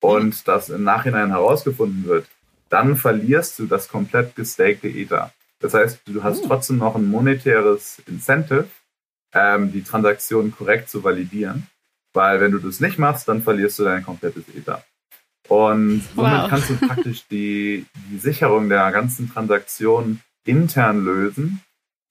und 0.00 0.46
das 0.46 0.68
im 0.68 0.84
Nachhinein 0.84 1.30
herausgefunden 1.30 2.04
wird, 2.04 2.26
dann 2.68 2.96
verlierst 2.96 3.58
du 3.58 3.66
das 3.66 3.88
komplett 3.88 4.36
gestakte 4.36 4.88
Ether. 4.88 5.32
Das 5.58 5.74
heißt, 5.74 6.02
du 6.06 6.22
hast 6.22 6.44
oh. 6.44 6.48
trotzdem 6.48 6.78
noch 6.78 6.94
ein 6.94 7.06
monetäres 7.06 8.02
Incentive, 8.06 8.68
ähm, 9.32 9.72
die 9.72 9.82
Transaktion 9.82 10.52
korrekt 10.52 10.90
zu 10.90 11.02
validieren, 11.02 11.66
weil 12.12 12.40
wenn 12.40 12.52
du 12.52 12.58
das 12.58 12.80
nicht 12.80 12.98
machst, 12.98 13.28
dann 13.28 13.42
verlierst 13.42 13.78
du 13.78 13.84
dein 13.84 14.04
komplettes 14.04 14.44
Ether. 14.54 14.84
Und 15.48 16.02
somit 16.14 16.32
wow. 16.32 16.48
kannst 16.48 16.70
du 16.70 16.76
praktisch 16.76 17.26
die, 17.28 17.86
die 18.10 18.18
Sicherung 18.18 18.68
der 18.68 18.92
ganzen 18.92 19.32
Transaktion 19.32 20.20
intern 20.44 21.04
lösen 21.04 21.62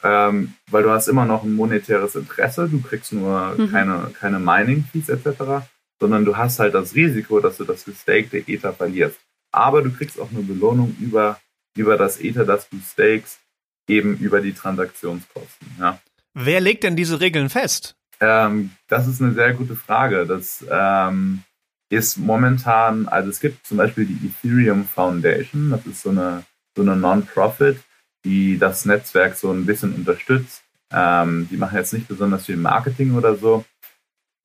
ähm, 0.04 0.54
weil 0.70 0.84
du 0.84 0.92
hast 0.92 1.08
immer 1.08 1.26
noch 1.26 1.44
ein 1.44 1.54
monetäres 1.54 2.16
Interesse, 2.16 2.70
du 2.70 2.82
kriegst 2.82 3.12
nur 3.12 3.56
mhm. 3.58 3.72
keine, 3.72 4.12
keine 4.20 4.40
Mining-Fees 4.40 5.10
etc., 5.10 5.66
sondern 6.00 6.24
du 6.24 6.38
hast 6.38 6.60
halt 6.60 6.74
das 6.74 6.96
Risiko, 6.96 7.40
dass 7.40 7.58
du 7.58 7.66
das 7.66 7.84
gestakte 7.84 8.38
Ether 8.38 8.74
verlierst. 8.74 9.20
Aber 9.52 9.82
du 9.82 9.92
kriegst 9.92 10.20
auch 10.20 10.32
eine 10.32 10.42
Belohnung 10.42 10.96
über, 11.00 11.40
über 11.76 11.98
das 11.98 12.20
Ether, 12.22 12.46
das 12.46 12.70
du 12.70 12.78
stakest, 12.80 13.40
eben 13.88 14.18
über 14.18 14.40
die 14.40 14.54
Transaktionskosten. 14.54 15.68
Ja. 15.80 16.00
Wer 16.34 16.62
legt 16.62 16.84
denn 16.84 16.96
diese 16.96 17.20
Regeln 17.20 17.50
fest? 17.50 17.96
Ähm, 18.22 18.72
das 18.88 19.08
ist 19.08 19.22
eine 19.22 19.34
sehr 19.34 19.54
gute 19.54 19.76
Frage. 19.76 20.26
Das 20.26 20.64
ähm, 20.70 21.44
ist 21.90 22.18
momentan, 22.18 23.08
also 23.08 23.30
es 23.30 23.40
gibt 23.40 23.66
zum 23.66 23.78
Beispiel 23.78 24.06
die 24.06 24.28
Ethereum 24.28 24.86
Foundation, 24.86 25.72
das 25.72 25.86
ist 25.86 26.02
so 26.02 26.12
eine, 26.12 26.44
so 26.76 26.84
eine 26.84 26.96
Non-Profit, 26.96 27.80
die 28.26 28.58
das 28.58 28.86
Netzwerk 28.86 29.36
so 29.36 29.52
ein 29.52 29.66
bisschen 29.66 29.94
unterstützt. 29.94 30.64
Ähm, 30.92 31.48
die 31.52 31.58
machen 31.58 31.78
jetzt 31.78 31.94
nicht 31.94 32.08
besonders 32.08 32.46
viel 32.46 32.58
Marketing 32.58 33.16
oder 33.16 33.36
so. 33.36 33.64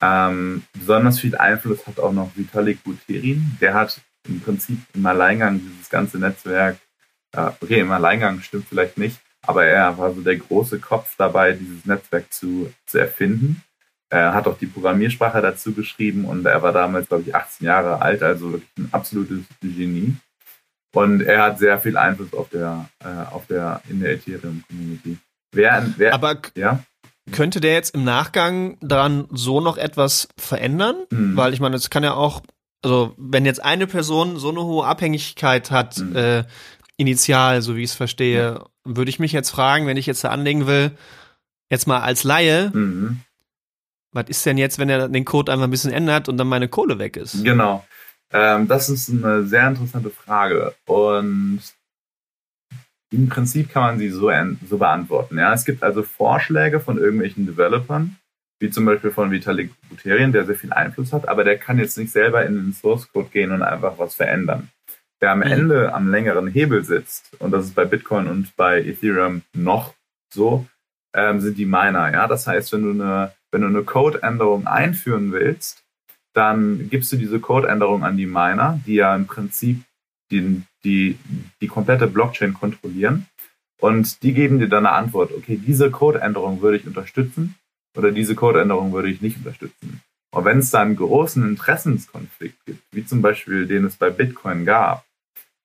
Ähm, 0.02 0.64
besonders 0.72 1.20
viel 1.20 1.36
Einfluss 1.36 1.86
hat 1.86 1.98
auch 1.98 2.12
noch 2.12 2.36
Vitalik 2.36 2.82
Buterin. 2.84 3.56
Der 3.60 3.74
hat 3.74 4.00
im 4.28 4.40
Prinzip 4.40 4.78
im 4.94 5.06
Alleingang 5.06 5.60
dieses 5.60 5.88
ganze 5.88 6.18
Netzwerk, 6.18 6.78
äh, 7.32 7.50
okay, 7.60 7.80
im 7.80 7.92
Alleingang 7.92 8.40
stimmt 8.40 8.68
vielleicht 8.68 8.98
nicht, 8.98 9.20
aber 9.42 9.66
er 9.66 9.96
war 9.98 10.12
so 10.14 10.20
der 10.20 10.36
große 10.36 10.78
Kopf 10.80 11.14
dabei, 11.16 11.52
dieses 11.52 11.84
Netzwerk 11.84 12.32
zu, 12.32 12.72
zu 12.86 12.98
erfinden. 12.98 13.62
Er 14.10 14.34
hat 14.34 14.46
auch 14.46 14.58
die 14.58 14.66
Programmiersprache 14.66 15.40
dazu 15.42 15.72
geschrieben 15.72 16.24
und 16.24 16.46
er 16.46 16.62
war 16.62 16.72
damals, 16.72 17.08
glaube 17.08 17.24
ich, 17.26 17.34
18 17.34 17.66
Jahre 17.66 18.00
alt, 18.00 18.22
also 18.22 18.52
wirklich 18.52 18.70
ein 18.78 18.88
absolutes 18.92 19.44
Genie. 19.60 20.14
Und 20.94 21.22
er 21.22 21.42
hat 21.42 21.58
sehr 21.58 21.78
viel 21.78 21.96
Einfluss 21.96 22.32
auf 22.32 22.48
der, 22.50 22.88
äh, 23.04 23.34
auf 23.34 23.46
der, 23.46 23.82
in 23.88 24.00
der 24.00 24.12
Ethereum-Community. 24.12 25.18
Wer, 25.52 25.86
wer, 25.96 26.14
Aber 26.14 26.36
ja? 26.56 26.80
könnte 27.32 27.60
der 27.60 27.74
jetzt 27.74 27.94
im 27.94 28.04
Nachgang 28.04 28.78
daran 28.80 29.26
so 29.30 29.60
noch 29.60 29.76
etwas 29.76 30.28
verändern? 30.38 30.96
Mhm. 31.10 31.36
Weil 31.36 31.52
ich 31.52 31.60
meine, 31.60 31.76
es 31.76 31.90
kann 31.90 32.04
ja 32.04 32.14
auch, 32.14 32.42
also 32.82 33.14
wenn 33.16 33.44
jetzt 33.44 33.62
eine 33.62 33.86
Person 33.86 34.38
so 34.38 34.50
eine 34.50 34.62
hohe 34.62 34.86
Abhängigkeit 34.86 35.70
hat, 35.70 35.98
mhm. 35.98 36.16
äh, 36.16 36.44
initial, 36.96 37.60
so 37.60 37.76
wie 37.76 37.82
ich 37.82 37.90
es 37.90 37.96
verstehe, 37.96 38.60
mhm. 38.84 38.96
würde 38.96 39.10
ich 39.10 39.18
mich 39.18 39.32
jetzt 39.32 39.50
fragen, 39.50 39.86
wenn 39.86 39.96
ich 39.96 40.06
jetzt 40.06 40.22
da 40.22 40.30
anlegen 40.30 40.66
will, 40.68 40.92
jetzt 41.70 41.88
mal 41.88 42.00
als 42.00 42.22
Laie, 42.22 42.70
mhm. 42.72 43.20
was 44.12 44.28
ist 44.28 44.46
denn 44.46 44.58
jetzt, 44.58 44.78
wenn 44.78 44.88
er 44.88 45.08
den 45.08 45.24
Code 45.24 45.52
einfach 45.52 45.64
ein 45.64 45.70
bisschen 45.70 45.92
ändert 45.92 46.28
und 46.28 46.36
dann 46.36 46.46
meine 46.46 46.68
Kohle 46.68 47.00
weg 47.00 47.16
ist? 47.16 47.42
Genau. 47.42 47.84
Ähm, 48.34 48.66
das 48.66 48.88
ist 48.88 49.08
eine 49.08 49.44
sehr 49.44 49.68
interessante 49.68 50.10
Frage 50.10 50.74
und 50.86 51.60
im 53.12 53.28
Prinzip 53.28 53.70
kann 53.70 53.82
man 53.84 53.98
sie 53.98 54.10
so, 54.10 54.28
so 54.68 54.78
beantworten. 54.78 55.38
Ja? 55.38 55.54
Es 55.54 55.64
gibt 55.64 55.84
also 55.84 56.02
Vorschläge 56.02 56.80
von 56.80 56.98
irgendwelchen 56.98 57.46
Developern, 57.46 58.16
wie 58.58 58.70
zum 58.70 58.86
Beispiel 58.86 59.12
von 59.12 59.30
Vitalik 59.30 59.70
Buterin, 59.88 60.32
der 60.32 60.44
sehr 60.46 60.56
viel 60.56 60.72
Einfluss 60.72 61.12
hat, 61.12 61.28
aber 61.28 61.44
der 61.44 61.58
kann 61.58 61.78
jetzt 61.78 61.96
nicht 61.96 62.10
selber 62.10 62.44
in 62.44 62.56
den 62.56 62.72
Source 62.72 63.08
Code 63.12 63.28
gehen 63.32 63.52
und 63.52 63.62
einfach 63.62 63.98
was 63.98 64.16
verändern. 64.16 64.68
Wer 65.20 65.30
am 65.30 65.38
mhm. 65.38 65.44
Ende 65.44 65.94
am 65.94 66.10
längeren 66.10 66.48
Hebel 66.48 66.82
sitzt, 66.82 67.30
und 67.38 67.52
das 67.52 67.66
ist 67.66 67.76
bei 67.76 67.84
Bitcoin 67.84 68.26
und 68.26 68.56
bei 68.56 68.80
Ethereum 68.80 69.42
noch 69.52 69.94
so, 70.32 70.66
ähm, 71.14 71.40
sind 71.40 71.56
die 71.56 71.66
Miner. 71.66 72.12
Ja? 72.12 72.26
Das 72.26 72.48
heißt, 72.48 72.72
wenn 72.72 72.82
du 72.82 72.90
eine, 72.90 73.32
wenn 73.52 73.60
du 73.60 73.68
eine 73.68 73.84
Code-Änderung 73.84 74.66
einführen 74.66 75.30
willst, 75.30 75.83
dann 76.34 76.90
gibst 76.90 77.12
du 77.12 77.16
diese 77.16 77.40
Codeänderung 77.40 78.04
an 78.04 78.16
die 78.16 78.26
Miner, 78.26 78.80
die 78.86 78.94
ja 78.94 79.14
im 79.14 79.26
Prinzip 79.26 79.82
die, 80.30 80.62
die, 80.84 81.18
die 81.60 81.68
komplette 81.68 82.06
Blockchain 82.06 82.54
kontrollieren. 82.54 83.26
Und 83.80 84.22
die 84.22 84.34
geben 84.34 84.58
dir 84.58 84.68
dann 84.68 84.86
eine 84.86 84.94
Antwort, 84.94 85.32
okay, 85.32 85.56
diese 85.56 85.90
Codeänderung 85.90 86.60
würde 86.60 86.78
ich 86.78 86.86
unterstützen 86.86 87.54
oder 87.96 88.12
diese 88.12 88.34
Codeänderung 88.34 88.92
würde 88.92 89.08
ich 89.08 89.20
nicht 89.20 89.38
unterstützen. 89.38 90.00
Und 90.34 90.44
wenn 90.44 90.58
es 90.58 90.70
da 90.70 90.82
einen 90.82 90.96
großen 90.96 91.46
Interessenskonflikt 91.46 92.64
gibt, 92.66 92.82
wie 92.92 93.06
zum 93.06 93.22
Beispiel 93.22 93.66
den 93.66 93.84
es 93.84 93.96
bei 93.96 94.10
Bitcoin 94.10 94.64
gab, 94.64 95.04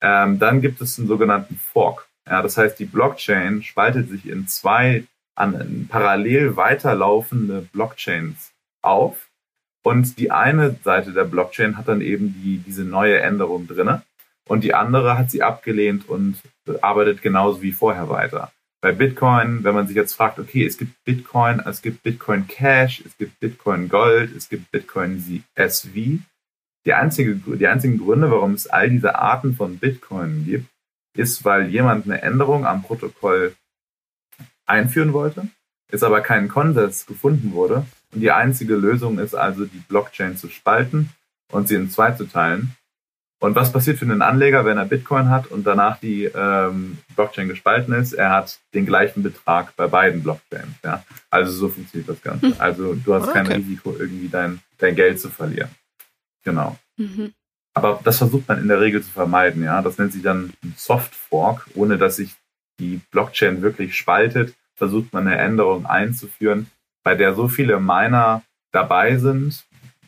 ähm, 0.01 0.37
dann 0.37 0.61
gibt 0.61 0.79
es 0.81 0.99
einen 0.99 1.07
sogenannten 1.07 1.55
Fork. 1.55 2.07
Ja, 2.27 2.43
das 2.43 2.57
heißt, 2.57 2.77
die 2.77 2.85
Blockchain 2.85 3.63
spaltet 3.63 4.09
sich 4.09 4.27
in 4.27 4.47
zwei 4.47 5.05
an, 5.35 5.87
parallel 5.89 6.55
weiterlaufende 6.55 7.67
Blockchains 7.73 8.51
auf. 8.81 9.28
Und 9.83 10.19
die 10.19 10.31
eine 10.31 10.75
Seite 10.83 11.13
der 11.13 11.23
Blockchain 11.23 11.77
hat 11.77 11.87
dann 11.87 12.01
eben 12.01 12.33
die, 12.43 12.57
diese 12.57 12.83
neue 12.83 13.19
Änderung 13.19 13.67
drinne 13.67 14.03
und 14.47 14.63
die 14.63 14.73
andere 14.73 15.17
hat 15.17 15.31
sie 15.31 15.43
abgelehnt 15.43 16.09
und 16.09 16.37
arbeitet 16.81 17.21
genauso 17.21 17.61
wie 17.61 17.71
vorher 17.71 18.09
weiter. 18.09 18.51
Bei 18.81 18.91
Bitcoin, 18.91 19.63
wenn 19.63 19.75
man 19.75 19.87
sich 19.87 19.95
jetzt 19.95 20.13
fragt, 20.13 20.39
okay, 20.39 20.65
es 20.65 20.77
gibt 20.77 21.03
Bitcoin, 21.03 21.59
es 21.59 21.81
gibt 21.81 22.01
Bitcoin 22.01 22.47
Cash, 22.47 23.03
es 23.05 23.17
gibt 23.17 23.39
Bitcoin 23.39 23.89
Gold, 23.89 24.35
es 24.35 24.49
gibt 24.49 24.71
Bitcoin 24.71 25.43
SV. 25.55 25.89
Die, 26.85 26.93
einzige, 26.93 27.35
die 27.35 27.67
einzigen 27.67 27.97
Gründe, 27.97 28.31
warum 28.31 28.53
es 28.53 28.67
all 28.67 28.89
diese 28.89 29.19
Arten 29.19 29.55
von 29.55 29.77
Bitcoin 29.77 30.45
gibt, 30.45 30.69
ist, 31.15 31.43
weil 31.43 31.69
jemand 31.69 32.05
eine 32.05 32.21
Änderung 32.21 32.65
am 32.65 32.83
Protokoll 32.83 33.53
einführen 34.65 35.13
wollte, 35.13 35.49
es 35.89 36.03
aber 36.03 36.21
kein 36.21 36.47
Konsens 36.47 37.05
gefunden 37.05 37.53
wurde. 37.53 37.85
Und 38.13 38.21
die 38.21 38.31
einzige 38.31 38.75
Lösung 38.75 39.19
ist 39.19 39.35
also, 39.35 39.65
die 39.65 39.81
Blockchain 39.87 40.37
zu 40.37 40.49
spalten 40.49 41.09
und 41.51 41.67
sie 41.67 41.75
in 41.75 41.89
zwei 41.89 42.11
zu 42.11 42.25
teilen. 42.25 42.75
Und 43.41 43.55
was 43.55 43.71
passiert 43.71 43.97
für 43.97 44.05
einen 44.05 44.21
Anleger, 44.21 44.65
wenn 44.65 44.77
er 44.77 44.85
Bitcoin 44.85 45.29
hat 45.29 45.47
und 45.47 45.65
danach 45.65 45.97
die 45.99 46.25
ähm, 46.25 46.97
Blockchain 47.15 47.47
gespalten 47.47 47.93
ist? 47.93 48.11
Er 48.11 48.31
hat 48.31 48.59
den 48.73 48.85
gleichen 48.85 49.23
Betrag 49.23 49.75
bei 49.77 49.87
beiden 49.87 50.21
Blockchains. 50.21 50.75
Ja? 50.83 51.05
Also 51.29 51.51
so 51.53 51.69
funktioniert 51.69 52.09
das 52.09 52.21
Ganze. 52.21 52.47
Hm. 52.47 52.55
Also 52.57 52.95
du 52.95 53.13
hast 53.13 53.29
okay. 53.29 53.43
kein 53.43 53.47
Risiko, 53.47 53.95
irgendwie 53.97 54.27
dein, 54.27 54.59
dein 54.77 54.95
Geld 54.95 55.21
zu 55.21 55.29
verlieren. 55.29 55.69
Genau. 56.43 56.77
Mhm. 56.97 57.33
Aber 57.73 58.01
das 58.03 58.17
versucht 58.17 58.47
man 58.49 58.59
in 58.59 58.67
der 58.67 58.81
Regel 58.81 59.01
zu 59.01 59.09
vermeiden. 59.09 59.63
Ja, 59.63 59.81
das 59.81 59.97
nennt 59.97 60.11
sich 60.11 60.21
dann 60.21 60.51
ein 60.63 60.73
Soft 60.75 61.15
Fork, 61.15 61.67
ohne 61.75 61.97
dass 61.97 62.17
sich 62.17 62.35
die 62.79 62.99
Blockchain 63.11 63.61
wirklich 63.61 63.95
spaltet. 63.95 64.53
Versucht 64.79 65.13
man 65.13 65.27
eine 65.27 65.37
Änderung 65.37 65.85
einzuführen, 65.85 66.71
bei 67.03 67.13
der 67.13 67.35
so 67.35 67.47
viele 67.47 67.79
Miner 67.79 68.41
dabei 68.71 69.17
sind, 69.17 69.65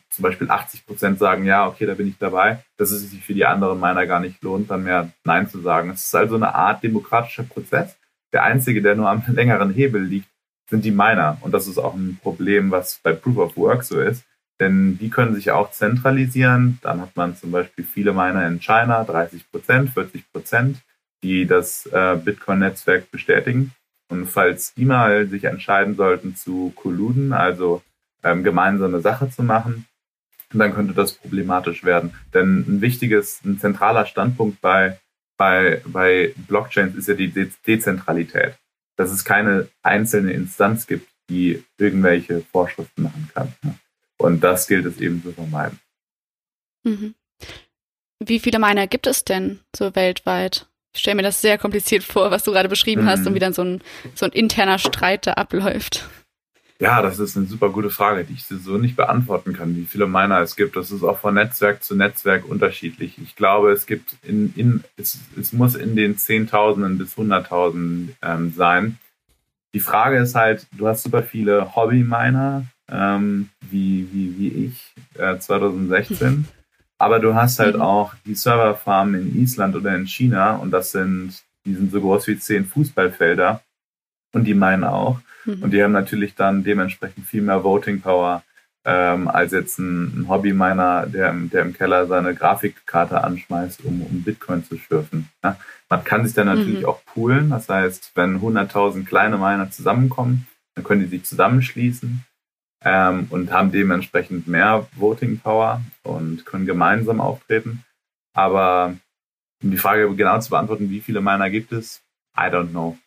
zum 0.08 0.22
Beispiel 0.22 0.50
80 0.50 0.86
Prozent 0.86 1.18
sagen, 1.18 1.44
ja, 1.44 1.66
okay, 1.66 1.86
da 1.86 1.94
bin 1.94 2.08
ich 2.08 2.18
dabei, 2.18 2.64
dass 2.76 2.90
es 2.90 3.10
sich 3.10 3.24
für 3.24 3.34
die 3.34 3.46
anderen 3.46 3.78
Miner 3.78 4.06
gar 4.06 4.20
nicht 4.20 4.42
lohnt, 4.42 4.70
dann 4.70 4.84
mehr 4.84 5.10
Nein 5.24 5.48
zu 5.48 5.60
sagen. 5.60 5.90
Es 5.90 6.06
ist 6.06 6.14
also 6.14 6.36
eine 6.36 6.54
Art 6.54 6.82
demokratischer 6.82 7.44
Prozess. 7.44 7.96
Der 8.32 8.44
einzige, 8.44 8.82
der 8.82 8.94
nur 8.94 9.08
am 9.08 9.22
längeren 9.28 9.72
Hebel 9.72 10.02
liegt, 10.02 10.28
sind 10.70 10.84
die 10.84 10.90
Miner. 10.90 11.38
Und 11.40 11.52
das 11.52 11.66
ist 11.66 11.78
auch 11.78 11.94
ein 11.94 12.18
Problem, 12.22 12.70
was 12.70 12.98
bei 13.02 13.12
Proof 13.12 13.36
of 13.36 13.56
Work 13.56 13.84
so 13.84 14.00
ist. 14.00 14.24
Denn 14.60 14.98
die 14.98 15.10
können 15.10 15.34
sich 15.34 15.50
auch 15.50 15.70
zentralisieren. 15.70 16.78
Dann 16.82 17.00
hat 17.00 17.16
man 17.16 17.36
zum 17.36 17.50
Beispiel 17.50 17.84
viele 17.84 18.12
Miner 18.12 18.46
in 18.46 18.60
China, 18.60 19.04
30 19.04 19.50
Prozent, 19.50 19.90
40 19.90 20.30
Prozent, 20.32 20.78
die 21.22 21.46
das 21.46 21.86
äh, 21.86 22.16
Bitcoin-Netzwerk 22.16 23.10
bestätigen. 23.10 23.72
Und 24.12 24.26
falls 24.26 24.74
die 24.74 24.84
mal 24.84 25.26
sich 25.26 25.44
entscheiden 25.44 25.96
sollten 25.96 26.36
zu 26.36 26.70
kolluden, 26.76 27.32
also 27.32 27.82
ähm, 28.22 28.44
gemeinsame 28.44 29.00
Sache 29.00 29.30
zu 29.30 29.42
machen, 29.42 29.86
dann 30.52 30.74
könnte 30.74 30.92
das 30.92 31.14
problematisch 31.14 31.82
werden. 31.82 32.12
Denn 32.34 32.58
ein 32.68 32.80
wichtiges, 32.82 33.42
ein 33.42 33.58
zentraler 33.58 34.04
Standpunkt 34.04 34.60
bei, 34.60 34.98
bei, 35.38 35.80
bei 35.86 36.34
Blockchains 36.46 36.94
ist 36.94 37.08
ja 37.08 37.14
die 37.14 37.28
De 37.28 37.48
Dezentralität. 37.66 38.58
Dass 38.96 39.10
es 39.10 39.24
keine 39.24 39.68
einzelne 39.82 40.34
Instanz 40.34 40.86
gibt, 40.86 41.08
die 41.30 41.64
irgendwelche 41.78 42.42
Vorschriften 42.52 43.04
machen 43.04 43.30
kann. 43.32 43.54
Und 44.18 44.44
das 44.44 44.66
gilt 44.66 44.84
es 44.84 45.00
eben 45.00 45.22
zu 45.22 45.32
vermeiden. 45.32 45.80
Mhm. 46.84 47.14
Wie 48.22 48.40
viele 48.40 48.58
Miner 48.58 48.86
gibt 48.88 49.06
es 49.06 49.24
denn 49.24 49.60
so 49.74 49.94
weltweit? 49.94 50.66
Ich 50.94 51.00
stelle 51.00 51.16
mir 51.16 51.22
das 51.22 51.40
sehr 51.40 51.58
kompliziert 51.58 52.04
vor, 52.04 52.30
was 52.30 52.44
du 52.44 52.52
gerade 52.52 52.68
beschrieben 52.68 53.02
mhm. 53.02 53.06
hast 53.08 53.26
und 53.26 53.34
wie 53.34 53.38
dann 53.38 53.52
so 53.52 53.62
ein, 53.62 53.80
so 54.14 54.26
ein 54.26 54.32
interner 54.32 54.78
Streit 54.78 55.26
da 55.26 55.32
abläuft. 55.34 56.08
Ja, 56.82 57.00
das 57.00 57.20
ist 57.20 57.36
eine 57.36 57.46
super 57.46 57.70
gute 57.70 57.90
Frage, 57.90 58.24
die 58.24 58.32
ich 58.32 58.44
so 58.44 58.76
nicht 58.76 58.96
beantworten 58.96 59.52
kann, 59.52 59.76
wie 59.76 59.84
viele 59.84 60.08
Miner 60.08 60.40
es 60.40 60.56
gibt. 60.56 60.74
Das 60.74 60.90
ist 60.90 61.04
auch 61.04 61.20
von 61.20 61.34
Netzwerk 61.34 61.84
zu 61.84 61.94
Netzwerk 61.94 62.44
unterschiedlich. 62.44 63.18
Ich 63.22 63.36
glaube, 63.36 63.70
es 63.70 63.86
gibt 63.86 64.16
in, 64.24 64.52
in 64.56 64.82
es, 64.96 65.20
es 65.38 65.52
muss 65.52 65.76
in 65.76 65.94
den 65.94 66.18
Zehntausenden 66.18 66.98
bis 66.98 67.16
Hunderttausenden 67.16 68.16
ähm, 68.20 68.52
sein. 68.52 68.98
Die 69.74 69.80
Frage 69.80 70.18
ist 70.18 70.34
halt, 70.34 70.66
du 70.76 70.88
hast 70.88 71.04
super 71.04 71.22
viele 71.22 71.76
Hobby-Miner, 71.76 72.64
ähm, 72.90 73.48
wie, 73.70 74.08
wie, 74.12 74.38
wie 74.38 74.48
ich, 74.66 74.92
äh, 75.20 75.38
2016. 75.38 76.48
Aber 77.02 77.18
du 77.18 77.34
hast 77.34 77.58
halt 77.58 77.74
mhm. 77.74 77.82
auch 77.82 78.14
die 78.24 78.36
Serverfarmen 78.36 79.20
in 79.20 79.42
Island 79.42 79.74
oder 79.74 79.92
in 79.96 80.06
China 80.06 80.54
und 80.54 80.70
das 80.70 80.92
sind, 80.92 81.42
die 81.64 81.74
sind 81.74 81.90
so 81.90 82.00
groß 82.00 82.28
wie 82.28 82.38
zehn 82.38 82.64
Fußballfelder 82.64 83.60
und 84.32 84.44
die 84.44 84.54
meinen 84.54 84.84
auch. 84.84 85.18
Mhm. 85.44 85.64
Und 85.64 85.72
die 85.72 85.82
haben 85.82 85.90
natürlich 85.90 86.36
dann 86.36 86.62
dementsprechend 86.62 87.26
viel 87.26 87.42
mehr 87.42 87.64
Voting 87.64 88.00
Power 88.00 88.44
ähm, 88.84 89.26
als 89.26 89.50
jetzt 89.50 89.80
ein, 89.80 90.20
ein 90.20 90.28
Hobby-Miner, 90.28 91.06
der, 91.06 91.32
der 91.32 91.62
im 91.62 91.72
Keller 91.72 92.06
seine 92.06 92.36
Grafikkarte 92.36 93.24
anschmeißt, 93.24 93.84
um, 93.84 94.02
um 94.02 94.22
Bitcoin 94.22 94.62
zu 94.62 94.78
schürfen. 94.78 95.28
Ja? 95.42 95.56
Man 95.88 96.04
kann 96.04 96.24
sich 96.24 96.34
dann 96.34 96.46
natürlich 96.46 96.82
mhm. 96.82 96.86
auch 96.86 97.04
poolen. 97.04 97.50
Das 97.50 97.68
heißt, 97.68 98.12
wenn 98.14 98.40
100.000 98.40 99.06
kleine 99.06 99.38
Miner 99.38 99.72
zusammenkommen, 99.72 100.46
dann 100.76 100.84
können 100.84 101.00
die 101.00 101.08
sich 101.08 101.24
zusammenschließen 101.24 102.24
ähm, 102.84 103.26
und 103.30 103.52
haben 103.52 103.72
dementsprechend 103.72 104.46
mehr 104.46 104.86
Voting 104.96 105.38
Power 105.38 105.82
und 106.02 106.44
können 106.46 106.66
gemeinsam 106.66 107.20
auftreten. 107.20 107.84
Aber 108.34 108.96
um 109.62 109.70
die 109.70 109.76
Frage 109.76 110.12
genau 110.14 110.38
zu 110.40 110.50
beantworten, 110.50 110.90
wie 110.90 111.00
viele 111.00 111.20
Miner 111.20 111.50
gibt 111.50 111.72
es, 111.72 112.02
I 112.36 112.44
don't 112.44 112.70
know. 112.70 112.98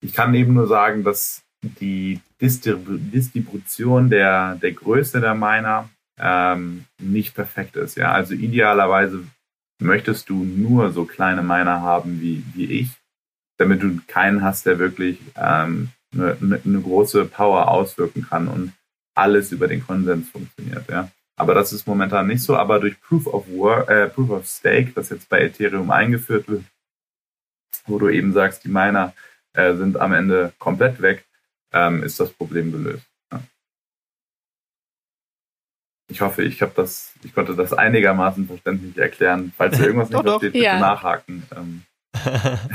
Ich 0.00 0.12
kann 0.12 0.34
eben 0.34 0.54
nur 0.54 0.66
sagen, 0.66 1.04
dass 1.04 1.42
die 1.62 2.20
Distribu 2.40 2.96
Distribution 2.98 4.10
der, 4.10 4.56
der 4.56 4.72
Größe 4.72 5.20
der 5.20 5.34
Miner 5.34 5.88
ähm, 6.18 6.84
nicht 6.98 7.34
perfekt 7.34 7.76
ist. 7.76 7.96
Ja? 7.96 8.12
Also 8.12 8.34
idealerweise 8.34 9.24
möchtest 9.80 10.28
du 10.28 10.44
nur 10.44 10.92
so 10.92 11.04
kleine 11.04 11.42
Miner 11.42 11.82
haben 11.82 12.20
wie, 12.20 12.44
wie 12.54 12.66
ich, 12.66 12.90
damit 13.58 13.82
du 13.82 14.00
keinen 14.06 14.42
hast, 14.42 14.66
der 14.66 14.78
wirklich 14.78 15.18
ähm, 15.36 15.90
eine, 16.12 16.36
eine 16.64 16.80
große 16.80 17.24
Power 17.26 17.68
auswirken 17.68 18.26
kann 18.28 18.48
und 18.48 18.72
alles 19.14 19.52
über 19.52 19.68
den 19.68 19.86
Konsens 19.86 20.30
funktioniert. 20.30 20.88
Ja? 20.88 21.10
Aber 21.36 21.54
das 21.54 21.72
ist 21.72 21.86
momentan 21.86 22.26
nicht 22.26 22.42
so. 22.42 22.56
Aber 22.56 22.80
durch 22.80 23.00
Proof 23.00 23.26
of 23.26 23.48
Work, 23.48 23.88
äh, 23.88 24.08
Proof 24.08 24.30
of 24.30 24.46
Stake, 24.46 24.92
das 24.94 25.10
jetzt 25.10 25.28
bei 25.28 25.40
Ethereum 25.40 25.90
eingeführt 25.90 26.48
wird, 26.48 26.64
wo 27.86 27.98
du 27.98 28.08
eben 28.08 28.32
sagst, 28.32 28.64
die 28.64 28.68
Miner 28.68 29.14
äh, 29.54 29.74
sind 29.74 29.96
am 29.96 30.12
Ende 30.12 30.52
komplett 30.58 31.00
weg, 31.02 31.24
ähm, 31.72 32.02
ist 32.02 32.20
das 32.20 32.32
Problem 32.32 32.72
gelöst. 32.72 33.06
Ja. 33.32 33.42
Ich 36.08 36.20
hoffe, 36.20 36.42
ich 36.42 36.62
habe 36.62 36.72
das, 36.76 37.14
ich 37.22 37.34
konnte 37.34 37.56
das 37.56 37.72
einigermaßen 37.72 38.46
verständlich 38.46 38.96
erklären. 38.98 39.52
Falls 39.56 39.78
ihr 39.78 39.86
irgendwas 39.86 40.10
nicht 40.10 40.22
versteht, 40.22 40.52
bitte 40.52 40.64
ja. 40.64 40.78
nachhaken. 40.78 41.42
Ähm. 41.56 41.82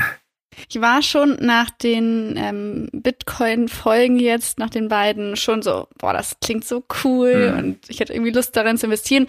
Ich 0.68 0.80
war 0.80 1.02
schon 1.02 1.36
nach 1.40 1.70
den 1.70 2.34
ähm, 2.36 2.88
Bitcoin-Folgen 2.92 4.18
jetzt, 4.18 4.58
nach 4.58 4.70
den 4.70 4.88
beiden, 4.88 5.36
schon 5.36 5.62
so, 5.62 5.88
boah, 5.98 6.12
das 6.12 6.36
klingt 6.40 6.64
so 6.64 6.84
cool 7.04 7.52
mhm. 7.52 7.58
und 7.58 7.78
ich 7.88 8.00
hätte 8.00 8.12
irgendwie 8.12 8.32
Lust 8.32 8.56
darin 8.56 8.78
zu 8.78 8.86
investieren 8.86 9.26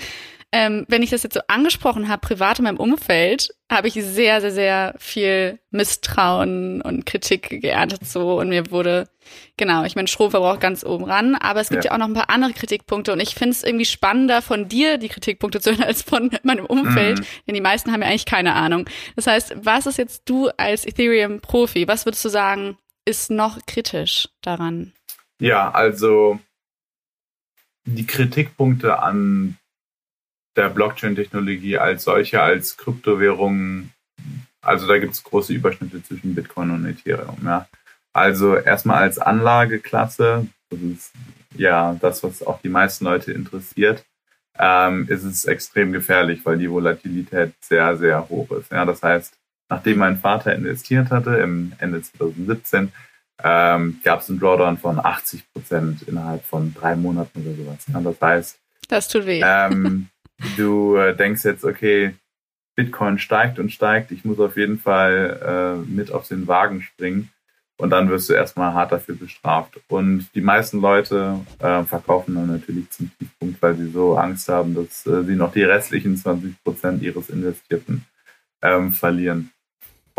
ähm, 0.52 0.86
wenn 0.88 1.04
ich 1.04 1.12
das 1.12 1.22
jetzt 1.22 1.36
so 1.36 1.42
angesprochen 1.48 2.10
habe, 2.10 2.22
privat 2.22 2.58
in 2.58 2.66
meinem 2.66 2.78
Umfeld, 2.78 3.50
habe 3.72 3.88
ich 3.88 3.94
sehr, 3.94 4.42
sehr, 4.42 4.52
sehr 4.52 4.96
viel 4.98 5.60
Misstrauen 5.70 6.82
und 6.82 7.06
Kritik 7.06 7.62
geerntet 7.62 8.08
so 8.08 8.40
und 8.40 8.50
mir 8.50 8.72
wurde, 8.72 9.08
genau, 9.58 9.84
ich 9.84 9.96
meine, 9.96 10.08
Stromverbrauch 10.08 10.60
ganz 10.60 10.84
oben 10.84 11.04
ran, 11.04 11.36
aber 11.36 11.62
es 11.62 11.70
gibt 11.70 11.86
ja, 11.86 11.92
ja 11.92 11.94
auch 11.94 12.00
noch 12.00 12.08
ein 12.08 12.16
paar 12.16 12.32
andere 12.32 12.54
Kritikpunkte 12.54 13.14
und 13.14 13.20
ich 13.20 13.36
finde 13.36 13.52
es 13.52 13.64
irgendwie 13.64 13.86
spannender 13.86 14.42
von 14.42 14.68
dir 14.68 14.98
die 14.98 15.10
Kritikpunkte 15.10 15.60
zu 15.60 15.70
hören 15.70 15.84
als 15.88 16.02
von 16.02 16.32
meinem 16.42 16.66
Umfeld, 16.66 17.20
mhm. 17.20 17.26
denn 17.46 17.56
die 17.56 17.62
meisten 17.62 17.92
haben 17.92 18.02
ja 18.02 18.08
eigentlich 18.08 18.26
keine 18.26 18.56
Ahnung. 18.56 18.90
Das 19.16 19.28
heißt, 19.28 19.56
was 19.62 19.86
ist 19.86 20.00
jetzt 20.00 20.28
du 20.28 20.50
als 20.58 20.84
Ethereum-Profi, 20.84 21.88
was 21.88 22.08
würdest 22.08 22.26
du 22.26 22.30
sagen, 22.30 22.78
ist 23.06 23.30
noch 23.30 23.60
kritisch 23.68 24.30
daran? 24.42 24.94
Ja, 25.40 25.70
also 25.72 26.40
die 27.86 28.08
Kritikpunkte 28.08 29.00
an 29.00 29.59
der 30.60 30.70
Blockchain-Technologie 30.70 31.78
als 31.78 32.04
solche, 32.04 32.42
als 32.42 32.76
Kryptowährung, 32.76 33.92
also 34.62 34.88
da 34.88 35.00
gibt 35.00 35.14
es 35.14 35.24
große 35.24 35.54
Überschnitte 35.54 36.04
zwischen 36.04 36.36
Bitcoin 36.36 36.72
und 36.72 36.86
Ethereum. 36.86 37.38
Ja. 37.46 37.68
Also 38.12 38.58
erstmal 38.58 39.04
als 39.04 39.20
Anlageklasse, 39.20 40.48
das 40.70 40.80
ist 40.82 41.12
ja 41.56 41.96
das, 42.02 42.24
was 42.24 42.44
auch 42.44 42.62
die 42.62 42.70
meisten 42.70 43.06
Leute 43.06 43.32
interessiert, 43.32 44.04
ähm, 44.58 45.08
ist 45.08 45.24
es 45.24 45.46
extrem 45.46 45.94
gefährlich, 45.94 46.42
weil 46.44 46.58
die 46.58 46.70
Volatilität 46.70 47.54
sehr, 47.62 47.96
sehr 47.96 48.28
hoch 48.28 48.52
ist. 48.52 48.70
Ja, 48.70 48.84
das 48.84 49.02
heißt, 49.02 49.34
nachdem 49.70 50.00
mein 50.00 50.18
Vater 50.18 50.54
investiert 50.54 51.10
hatte, 51.10 51.38
im 51.38 51.72
Ende 51.80 52.02
2017, 52.02 52.92
ähm, 53.42 54.02
gab 54.04 54.20
es 54.20 54.30
einen 54.30 54.42
Drawdown 54.42 54.78
von 54.78 55.00
80 55.00 55.54
Prozent 55.54 56.02
innerhalb 56.02 56.44
von 56.44 56.74
drei 56.74 56.98
Monaten 56.98 57.42
oder 57.42 57.56
sowas. 57.56 57.86
Ja, 57.94 58.02
das 58.02 58.20
heißt, 58.20 58.60
das 58.90 59.08
tut 59.08 59.26
weh. 59.26 59.42
Ähm, 59.42 60.10
du 60.58 60.96
äh, 60.96 61.16
denkst 61.16 61.44
jetzt, 61.46 61.66
okay, 61.66 62.16
Bitcoin 62.76 63.20
steigt 63.20 63.60
und 63.60 63.72
steigt, 63.72 64.12
ich 64.12 64.24
muss 64.24 64.40
auf 64.40 64.56
jeden 64.56 64.80
Fall 64.80 65.84
äh, 65.86 65.90
mit 65.90 66.12
auf 66.12 66.28
den 66.28 66.48
Wagen 66.48 66.82
springen 66.82 67.30
und 67.78 67.90
dann 67.92 68.10
wirst 68.10 68.30
du 68.30 68.34
erstmal 68.34 68.74
hart 68.74 68.92
dafür 68.92 69.16
bestraft. 69.16 69.80
Und 69.88 70.28
die 70.36 70.42
meisten 70.42 70.82
Leute 70.82 71.40
äh, 71.60 71.84
verkaufen 71.84 72.36
dann 72.36 72.48
natürlich 72.48 72.90
zum 72.90 73.10
Tiefpunkt, 73.18 73.62
weil 73.62 73.76
sie 73.76 73.90
so 73.90 74.18
Angst 74.18 74.50
haben, 74.50 74.76
dass 74.76 75.06
äh, 75.06 75.24
sie 75.24 75.36
noch 75.36 75.54
die 75.54 75.64
restlichen 75.64 76.18
20 76.18 76.62
Prozent 76.64 77.02
ihres 77.02 77.30
Investierten 77.30 78.06
ähm, 78.62 78.92
verlieren. 78.92 79.52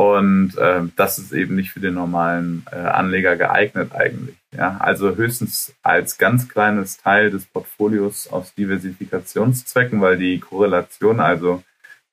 Und 0.00 0.56
äh, 0.56 0.80
das 0.96 1.18
ist 1.18 1.30
eben 1.30 1.56
nicht 1.56 1.72
für 1.72 1.80
den 1.80 1.92
normalen 1.92 2.64
äh, 2.72 2.76
Anleger 2.76 3.36
geeignet 3.36 3.92
eigentlich. 3.94 4.34
Ja? 4.50 4.78
Also 4.78 5.14
höchstens 5.14 5.74
als 5.82 6.16
ganz 6.16 6.48
kleines 6.48 6.96
Teil 6.96 7.30
des 7.30 7.44
Portfolios 7.44 8.26
aus 8.26 8.54
Diversifikationszwecken, 8.54 10.00
weil 10.00 10.16
die 10.16 10.40
Korrelation, 10.40 11.20
also 11.20 11.62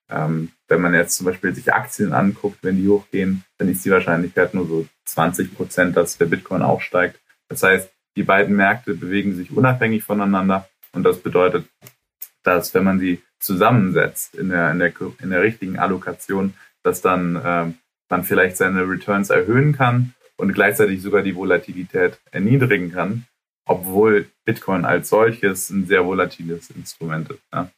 ähm, 0.09 0.51
wenn 0.67 0.81
man 0.81 0.93
jetzt 0.95 1.15
zum 1.15 1.27
Beispiel 1.27 1.55
sich 1.55 1.73
Aktien 1.73 2.11
anguckt, 2.11 2.57
wenn 2.61 2.75
die 2.75 2.89
hochgehen, 2.89 3.45
dann 3.57 3.69
ist 3.69 3.85
die 3.85 3.91
Wahrscheinlichkeit 3.91 4.53
nur 4.53 4.67
so 4.67 4.85
20 5.05 5.55
Prozent, 5.55 5.95
dass 5.95 6.17
der 6.17 6.25
Bitcoin 6.25 6.63
auch 6.63 6.81
steigt. 6.81 7.21
Das 7.47 7.63
heißt, 7.63 7.89
die 8.17 8.23
beiden 8.23 8.57
Märkte 8.57 8.95
bewegen 8.95 9.33
sich 9.33 9.55
unabhängig 9.55 10.03
voneinander 10.03 10.67
und 10.91 11.03
das 11.03 11.19
bedeutet, 11.19 11.65
dass 12.43 12.73
wenn 12.73 12.83
man 12.83 12.99
sie 12.99 13.21
zusammensetzt 13.39 14.35
in 14.35 14.49
der, 14.49 14.71
in 14.71 14.79
der, 14.79 14.91
in 15.21 15.29
der 15.29 15.41
richtigen 15.41 15.79
Allokation, 15.79 16.53
dass 16.87 17.01
dann 17.01 17.39
ähm, 17.43 17.75
man 18.09 18.23
vielleicht 18.23 18.55
seine 18.55 18.87
Returns 18.87 19.29
erhöhen 19.29 19.73
kann 19.73 20.13
und 20.37 20.53
gleichzeitig 20.53 21.01
sogar 21.01 21.21
die 21.21 21.35
Volatilität 21.35 22.17
erniedrigen 22.31 22.91
kann, 22.91 23.25
obwohl 23.65 24.29
Bitcoin 24.45 24.85
als 24.85 25.09
solches 25.09 25.69
ein 25.69 25.85
sehr 25.85 26.05
volatiles 26.05 26.69
Instrument 26.69 27.29
ist. 27.29 27.41
Ja. 27.53 27.69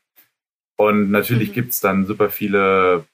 Und 0.77 1.09
natürlich 1.09 1.49
mhm. 1.49 1.53
gibt 1.53 1.71
es 1.71 1.79
dann 1.79 2.05
super 2.05 2.29
viele 2.29 3.05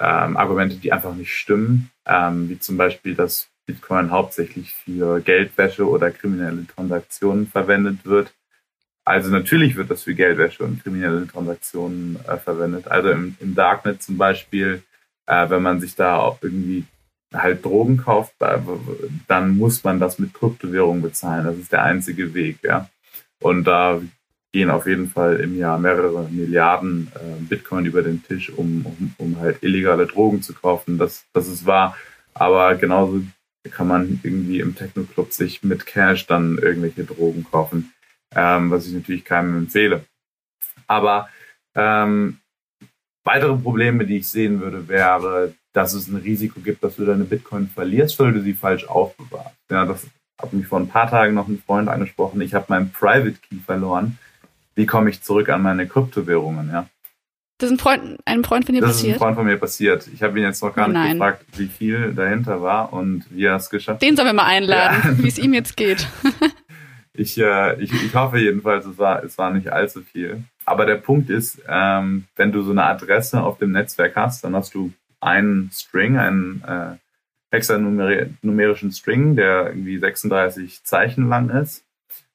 ähm, 0.00 0.36
Argumente, 0.36 0.76
die 0.76 0.92
einfach 0.92 1.14
nicht 1.14 1.32
stimmen, 1.32 1.90
ähm, 2.06 2.48
wie 2.48 2.58
zum 2.58 2.76
Beispiel, 2.76 3.14
dass 3.14 3.48
Bitcoin 3.66 4.10
hauptsächlich 4.10 4.72
für 4.72 5.20
Geldwäsche 5.20 5.88
oder 5.88 6.10
kriminelle 6.10 6.66
Transaktionen 6.66 7.46
verwendet 7.46 8.04
wird. 8.04 8.34
Also 9.04 9.30
natürlich 9.30 9.76
wird 9.76 9.90
das 9.90 10.02
für 10.02 10.14
Geldwäsche 10.14 10.64
und 10.64 10.82
kriminelle 10.82 11.26
Transaktionen 11.26 12.18
äh, 12.26 12.36
verwendet. 12.36 12.88
Also 12.88 13.10
im, 13.10 13.36
im 13.40 13.54
Darknet 13.54 14.02
zum 14.02 14.18
Beispiel, 14.18 14.82
äh, 15.30 15.48
wenn 15.48 15.62
man 15.62 15.80
sich 15.80 15.94
da 15.94 16.16
auch 16.16 16.38
irgendwie 16.42 16.84
halt 17.32 17.64
Drogen 17.64 17.98
kauft, 17.98 18.34
dann 19.28 19.56
muss 19.56 19.84
man 19.84 20.00
das 20.00 20.18
mit 20.18 20.34
Kryptowährung 20.34 21.00
bezahlen. 21.00 21.44
Das 21.44 21.56
ist 21.56 21.70
der 21.70 21.84
einzige 21.84 22.34
Weg, 22.34 22.58
ja. 22.64 22.90
Und 23.40 23.64
da 23.64 24.00
gehen 24.52 24.68
auf 24.68 24.88
jeden 24.88 25.08
Fall 25.08 25.36
im 25.36 25.56
Jahr 25.56 25.78
mehrere 25.78 26.28
Milliarden 26.28 27.12
äh, 27.14 27.40
Bitcoin 27.42 27.86
über 27.86 28.02
den 28.02 28.24
Tisch, 28.24 28.50
um, 28.50 28.84
um, 28.84 29.14
um 29.18 29.38
halt 29.38 29.62
illegale 29.62 30.08
Drogen 30.08 30.42
zu 30.42 30.52
kaufen. 30.54 30.98
Das, 30.98 31.24
das 31.32 31.46
ist 31.46 31.64
wahr. 31.64 31.96
Aber 32.34 32.74
genauso 32.74 33.22
kann 33.70 33.86
man 33.86 34.18
irgendwie 34.24 34.58
im 34.58 34.74
Techno-Club 34.74 35.32
sich 35.32 35.62
mit 35.62 35.86
Cash 35.86 36.26
dann 36.26 36.58
irgendwelche 36.58 37.04
Drogen 37.04 37.44
kaufen, 37.48 37.92
ähm, 38.34 38.72
was 38.72 38.88
ich 38.88 38.94
natürlich 38.94 39.24
keinem 39.24 39.56
empfehle. 39.56 40.04
Aber 40.88 41.28
ähm, 41.76 42.38
weitere 43.24 43.56
Probleme, 43.56 44.06
die 44.06 44.18
ich 44.18 44.28
sehen 44.28 44.60
würde, 44.60 44.88
wäre, 44.88 45.54
dass 45.72 45.92
es 45.92 46.08
ein 46.08 46.16
Risiko 46.16 46.60
gibt, 46.60 46.82
dass 46.82 46.96
du 46.96 47.04
deine 47.04 47.24
Bitcoin 47.24 47.68
verlierst, 47.68 48.18
weil 48.18 48.32
du 48.32 48.40
sie 48.40 48.54
falsch 48.54 48.84
aufbewahrst. 48.84 49.56
Ja, 49.70 49.84
das 49.84 50.06
hat 50.40 50.52
mich 50.52 50.66
vor 50.66 50.80
ein 50.80 50.88
paar 50.88 51.08
Tagen 51.08 51.34
noch 51.34 51.48
ein 51.48 51.62
Freund 51.64 51.88
angesprochen. 51.88 52.40
Ich 52.40 52.54
habe 52.54 52.66
meinen 52.68 52.90
Private 52.90 53.36
Key 53.48 53.56
verloren 53.64 54.18
wie 54.80 54.86
komme 54.86 55.10
ich 55.10 55.22
zurück 55.22 55.50
an 55.50 55.62
meine 55.62 55.86
Kryptowährungen, 55.86 56.70
ja. 56.70 56.86
Das 57.58 57.68
ist 57.70 57.76
ein 57.76 57.78
Freund, 57.78 58.18
ein 58.24 58.42
Freund 58.42 58.64
von 58.64 58.74
dir 58.74 58.80
das 58.80 58.92
passiert? 58.92 59.10
Das 59.10 59.16
ist 59.16 59.22
ein 59.22 59.26
Freund 59.26 59.36
von 59.36 59.46
mir 59.46 59.56
passiert. 59.58 60.08
Ich 60.14 60.22
habe 60.22 60.38
ihn 60.38 60.44
jetzt 60.44 60.62
noch 60.62 60.74
gar 60.74 60.88
oh, 60.88 60.92
nicht 60.92 61.12
gefragt, 61.12 61.44
wie 61.56 61.66
viel 61.66 62.14
dahinter 62.14 62.62
war 62.62 62.90
und 62.90 63.26
wie 63.28 63.44
er 63.44 63.56
es 63.56 63.68
geschafft 63.68 63.96
hat. 63.96 64.02
Den 64.02 64.16
sollen 64.16 64.28
wir 64.28 64.32
mal 64.32 64.46
einladen, 64.46 64.96
ja. 65.04 65.22
wie 65.22 65.28
es 65.28 65.36
ihm 65.36 65.52
jetzt 65.52 65.76
geht. 65.76 66.08
ich, 67.12 67.36
äh, 67.36 67.78
ich, 67.82 67.92
ich 67.92 68.14
hoffe 68.14 68.38
jedenfalls, 68.38 68.86
es 68.86 68.96
war, 68.96 69.22
es 69.22 69.36
war 69.36 69.50
nicht 69.50 69.70
allzu 69.70 70.00
viel. 70.00 70.42
Aber 70.70 70.86
der 70.86 70.98
Punkt 70.98 71.30
ist, 71.30 71.60
ähm, 71.66 72.26
wenn 72.36 72.52
du 72.52 72.62
so 72.62 72.70
eine 72.70 72.84
Adresse 72.84 73.42
auf 73.42 73.58
dem 73.58 73.72
Netzwerk 73.72 74.14
hast, 74.14 74.44
dann 74.44 74.54
hast 74.54 74.72
du 74.72 74.92
einen 75.18 75.68
String, 75.72 76.16
einen 76.16 76.62
äh, 76.62 76.96
hexanumerischen 77.50 78.92
String, 78.92 79.34
der 79.34 79.70
irgendwie 79.70 79.98
36 79.98 80.84
Zeichen 80.84 81.28
lang 81.28 81.50
ist 81.50 81.84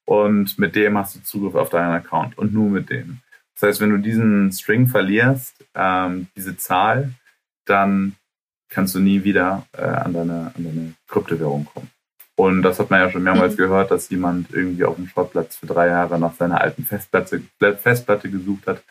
und 0.04 0.60
mit 0.60 0.76
dem 0.76 0.98
hast 0.98 1.16
du 1.16 1.24
Zugriff 1.24 1.56
auf 1.56 1.70
deinen 1.70 1.94
Account 1.94 2.38
und 2.38 2.54
nur 2.54 2.70
mit 2.70 2.90
dem. 2.90 3.20
Das 3.54 3.70
heißt, 3.70 3.80
wenn 3.80 3.92
du 3.92 4.00
diesen 4.00 4.52
String 4.52 4.88
verlierst, 4.88 5.64
ähm, 5.74 6.28
diese 6.36 6.58
Zahl, 6.58 7.12
dann 7.64 8.18
kannst 8.68 8.96
du 8.96 9.00
nie 9.00 9.24
wieder 9.24 9.66
äh, 9.72 9.82
an, 9.82 10.12
deine, 10.12 10.52
an 10.54 10.62
deine 10.66 10.94
Kryptowährung 11.08 11.64
kommen. 11.74 11.90
Und 12.38 12.64
das 12.64 12.80
hat 12.80 12.90
man 12.90 13.00
ja 13.00 13.10
schon 13.10 13.24
mehrmals 13.24 13.54
mhm. 13.54 13.58
gehört, 13.58 13.92
dass 13.92 14.10
jemand 14.10 14.54
irgendwie 14.54 14.84
auf 14.84 14.96
dem 14.96 15.08
Schrottplatz 15.08 15.56
für 15.56 15.68
drei 15.68 15.88
Jahre 15.88 16.20
nach 16.20 16.34
seiner 16.34 16.60
alten 16.62 16.84
Festplatte, 16.84 17.42
Festplatte 17.82 18.30
gesucht 18.30 18.68
hat, 18.68 18.84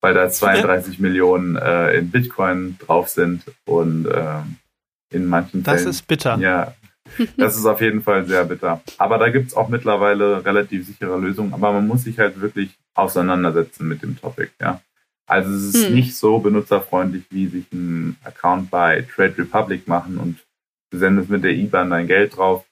weil 0.00 0.14
da 0.14 0.28
32 0.28 0.96
ja. 0.96 1.02
Millionen 1.02 1.56
äh, 1.56 1.92
in 1.94 2.10
Bitcoin 2.10 2.76
drauf 2.78 3.08
sind 3.08 3.44
und 3.64 4.06
äh, 4.06 4.40
in 5.12 5.26
manchen 5.26 5.62
das 5.62 5.74
Fällen. 5.74 5.86
Das 5.86 5.96
ist 5.96 6.06
bitter. 6.06 6.38
Ja, 6.38 6.74
das 7.36 7.56
ist 7.56 7.66
auf 7.66 7.80
jeden 7.80 8.02
Fall 8.02 8.26
sehr 8.26 8.44
bitter. 8.44 8.80
Aber 8.98 9.18
da 9.18 9.30
gibt's 9.30 9.54
auch 9.54 9.68
mittlerweile 9.68 10.44
relativ 10.44 10.86
sichere 10.86 11.18
Lösungen. 11.18 11.54
Aber 11.54 11.72
man 11.72 11.86
muss 11.86 12.04
sich 12.04 12.18
halt 12.18 12.40
wirklich 12.40 12.76
auseinandersetzen 12.94 13.86
mit 13.86 14.02
dem 14.02 14.20
Topic, 14.20 14.50
ja. 14.60 14.80
Also 15.26 15.52
es 15.52 15.74
ist 15.74 15.86
hm. 15.86 15.94
nicht 15.94 16.16
so 16.16 16.40
benutzerfreundlich, 16.40 17.22
wie 17.30 17.46
sich 17.46 17.70
ein 17.72 18.16
Account 18.24 18.68
bei 18.68 19.02
Trade 19.02 19.38
Republic 19.38 19.86
machen 19.86 20.18
und 20.18 20.40
du 20.90 20.98
sendest 20.98 21.30
mit 21.30 21.44
der 21.44 21.52
IBAN 21.52 21.90
dein 21.90 22.08
Geld 22.08 22.36
drauf 22.36 22.64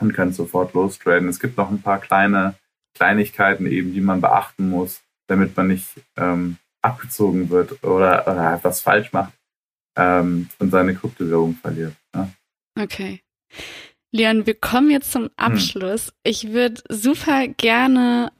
und 0.00 0.12
kannst 0.12 0.36
sofort 0.36 0.74
lostraden. 0.74 1.28
Es 1.28 1.40
gibt 1.40 1.56
noch 1.56 1.70
ein 1.70 1.82
paar 1.82 2.00
kleine 2.00 2.54
Kleinigkeiten 2.94 3.66
eben, 3.66 3.92
die 3.92 4.00
man 4.00 4.20
beachten 4.20 4.70
muss, 4.70 5.02
damit 5.28 5.56
man 5.56 5.68
nicht 5.68 5.88
ähm, 6.16 6.56
abgezogen 6.82 7.50
wird 7.50 7.84
oder, 7.84 8.26
oder 8.26 8.54
etwas 8.54 8.80
falsch 8.80 9.12
macht 9.12 9.32
ähm, 9.96 10.48
und 10.58 10.70
seine 10.70 10.94
Kryptowährung 10.94 11.54
verliert. 11.56 11.94
Ja. 12.14 12.28
Okay. 12.80 13.20
Leon, 14.10 14.46
wir 14.46 14.54
kommen 14.54 14.90
jetzt 14.90 15.12
zum 15.12 15.24
hm. 15.24 15.30
Abschluss. 15.36 16.08
Hm. 16.08 16.14
Ich 16.24 16.52
würde 16.52 16.82
super 16.88 17.48
gerne 17.48 18.32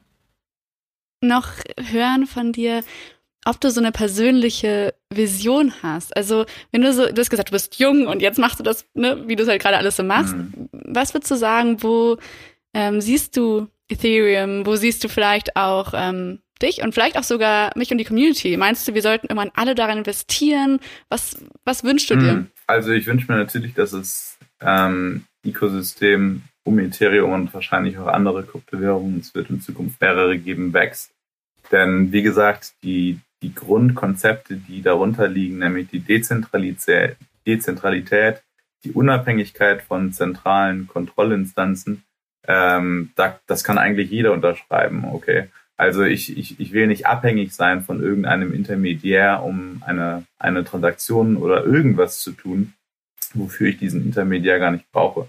noch 1.21 1.49
hören 1.79 2.27
von 2.27 2.53
dir, 2.53 2.85
ob 3.49 3.61
du 3.61 3.71
so 3.71 3.81
eine 3.81 3.93
persönliche 3.93 4.95
Vision 5.09 5.73
hast. 5.83 6.15
Also, 6.15 6.45
wenn 6.71 6.83
du 6.83 6.93
so, 6.93 7.07
du 7.07 7.19
hast 7.19 7.31
gesagt, 7.31 7.49
du 7.49 7.53
bist 7.53 7.79
jung 7.79 8.07
und 8.07 8.21
jetzt 8.21 8.39
machst 8.39 8.61
du 8.61 8.63
das, 8.63 8.85
ne, 8.93 9.25
wie 9.27 9.37
du 9.37 9.43
es 9.43 9.49
halt 9.49 9.63
gerade 9.63 9.79
alles 9.79 9.97
so 9.97 10.03
machst. 10.03 10.35
Hm. 10.35 10.69
Was 10.73 11.15
würdest 11.15 11.31
du 11.31 11.37
sagen, 11.37 11.83
wo 11.83 12.19
ähm, 12.75 13.01
siehst 13.01 13.39
du 13.39 13.69
Ethereum? 13.89 14.67
Wo 14.67 14.77
siehst 14.77 15.03
du 15.03 15.09
vielleicht 15.09 15.57
auch 15.57 15.95
ähm, 15.97 16.41
dich 16.61 16.83
und 16.83 16.93
vielleicht 16.93 17.17
auch 17.17 17.25
sogar 17.25 17.73
mich 17.75 17.91
und 17.91 17.97
die 17.97 18.05
Community? 18.05 18.55
Meinst 18.59 18.87
du, 18.87 18.93
wir 18.93 19.01
sollten 19.01 19.29
irgendwann 19.29 19.53
alle 19.55 19.75
daran 19.75 19.97
investieren? 19.97 20.81
Was, 21.09 21.43
was 21.65 21.85
wünschst 21.85 22.11
du 22.11 22.17
dir? 22.17 22.33
Hm. 22.33 22.47
Also, 22.67 22.93
ich 22.93 23.07
wünsche 23.07 23.33
mir 23.33 23.39
natürlich, 23.39 23.73
dass 23.73 23.95
es 23.95 24.37
ähm, 24.61 25.25
Ökosystem 25.43 26.43
um 26.65 26.79
Ethereum 26.79 27.33
und 27.33 27.55
wahrscheinlich 27.55 27.97
auch 27.97 28.09
andere 28.09 28.45
Kryptowährungen, 28.45 29.21
es 29.21 29.35
wird 29.35 29.49
in 29.49 29.63
Zukunft 29.63 30.03
mehrere 30.03 30.37
geben, 30.37 30.75
wächst. 30.75 31.13
Denn 31.73 32.13
wie 32.13 32.23
gesagt, 32.23 32.75
die, 32.83 33.19
die 33.42 33.55
Grundkonzepte, 33.55 34.57
die 34.57 34.83
darunter 34.83 35.29
liegen, 35.29 35.59
nämlich 35.59 35.88
die 35.88 36.01
Dezentralität, 36.01 37.16
die 38.85 38.92
Unabhängigkeit 38.92 39.83
von 39.83 40.12
zentralen 40.12 40.87
Kontrollinstanzen, 40.87 42.05
ähm, 42.46 43.11
da, 43.16 43.38
das 43.46 43.64
kann 43.64 43.79
eigentlich 43.79 44.11
jeder 44.11 44.33
unterschreiben, 44.33 45.05
okay. 45.05 45.48
Also 45.77 46.03
ich, 46.03 46.37
ich, 46.37 46.59
ich 46.59 46.72
will 46.72 46.88
nicht 46.88 47.07
abhängig 47.07 47.55
sein 47.55 47.85
von 47.85 48.03
irgendeinem 48.03 48.53
Intermediär, 48.53 49.42
um 49.44 49.83
eine, 49.87 50.24
eine 50.38 50.64
Transaktion 50.64 51.37
oder 51.37 51.64
irgendwas 51.64 52.20
zu 52.20 52.33
tun, 52.33 52.72
wofür 53.35 53.68
ich 53.68 53.79
diesen 53.79 54.05
Intermediär 54.05 54.59
gar 54.59 54.72
nicht 54.72 54.90
brauche. 54.90 55.29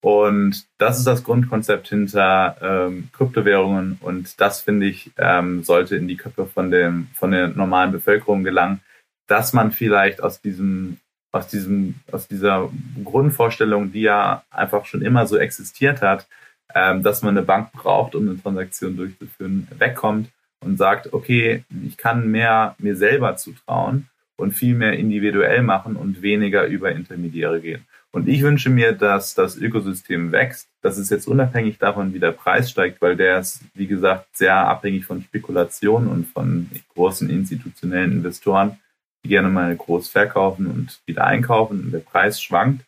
Und 0.00 0.66
das 0.78 0.98
ist 0.98 1.06
das 1.06 1.24
Grundkonzept 1.24 1.88
hinter 1.88 2.56
ähm, 2.62 3.08
Kryptowährungen 3.12 3.98
und 4.00 4.40
das 4.40 4.60
finde 4.60 4.86
ich 4.86 5.10
ähm, 5.18 5.64
sollte 5.64 5.96
in 5.96 6.06
die 6.06 6.16
Köpfe 6.16 6.46
von 6.46 6.70
dem 6.70 7.08
von 7.14 7.32
der 7.32 7.48
normalen 7.48 7.90
Bevölkerung 7.90 8.44
gelangen, 8.44 8.80
dass 9.26 9.52
man 9.52 9.72
vielleicht 9.72 10.22
aus 10.22 10.40
diesem 10.40 10.98
aus 11.32 11.48
diesem 11.48 11.96
aus 12.12 12.28
dieser 12.28 12.70
Grundvorstellung, 13.04 13.90
die 13.90 14.02
ja 14.02 14.44
einfach 14.50 14.84
schon 14.84 15.02
immer 15.02 15.26
so 15.26 15.36
existiert 15.36 16.00
hat, 16.00 16.28
ähm, 16.76 17.02
dass 17.02 17.22
man 17.22 17.36
eine 17.36 17.44
Bank 17.44 17.72
braucht, 17.72 18.14
um 18.14 18.28
eine 18.28 18.40
Transaktion 18.40 18.96
durchzuführen, 18.96 19.66
wegkommt 19.78 20.30
und 20.60 20.76
sagt, 20.76 21.12
okay, 21.12 21.64
ich 21.86 21.96
kann 21.96 22.30
mehr 22.30 22.76
mir 22.78 22.94
selber 22.94 23.36
zutrauen 23.36 24.08
und 24.36 24.52
viel 24.52 24.74
mehr 24.74 24.92
individuell 24.92 25.62
machen 25.62 25.96
und 25.96 26.22
weniger 26.22 26.66
über 26.66 26.92
Intermediäre 26.92 27.60
gehen. 27.60 27.84
Und 28.10 28.26
ich 28.26 28.42
wünsche 28.42 28.70
mir, 28.70 28.92
dass 28.92 29.34
das 29.34 29.56
Ökosystem 29.56 30.32
wächst. 30.32 30.68
Das 30.80 30.96
ist 30.96 31.10
jetzt 31.10 31.28
unabhängig 31.28 31.78
davon, 31.78 32.14
wie 32.14 32.18
der 32.18 32.32
Preis 32.32 32.70
steigt, 32.70 33.02
weil 33.02 33.16
der 33.16 33.40
ist, 33.40 33.60
wie 33.74 33.86
gesagt, 33.86 34.34
sehr 34.36 34.56
abhängig 34.56 35.04
von 35.04 35.22
Spekulationen 35.22 36.08
und 36.08 36.26
von 36.26 36.70
großen 36.94 37.28
institutionellen 37.28 38.12
Investoren, 38.12 38.78
die 39.24 39.28
gerne 39.28 39.48
mal 39.48 39.76
groß 39.76 40.08
verkaufen 40.08 40.66
und 40.66 41.00
wieder 41.06 41.24
einkaufen 41.24 41.84
und 41.84 41.92
der 41.92 41.98
Preis 41.98 42.40
schwankt. 42.40 42.84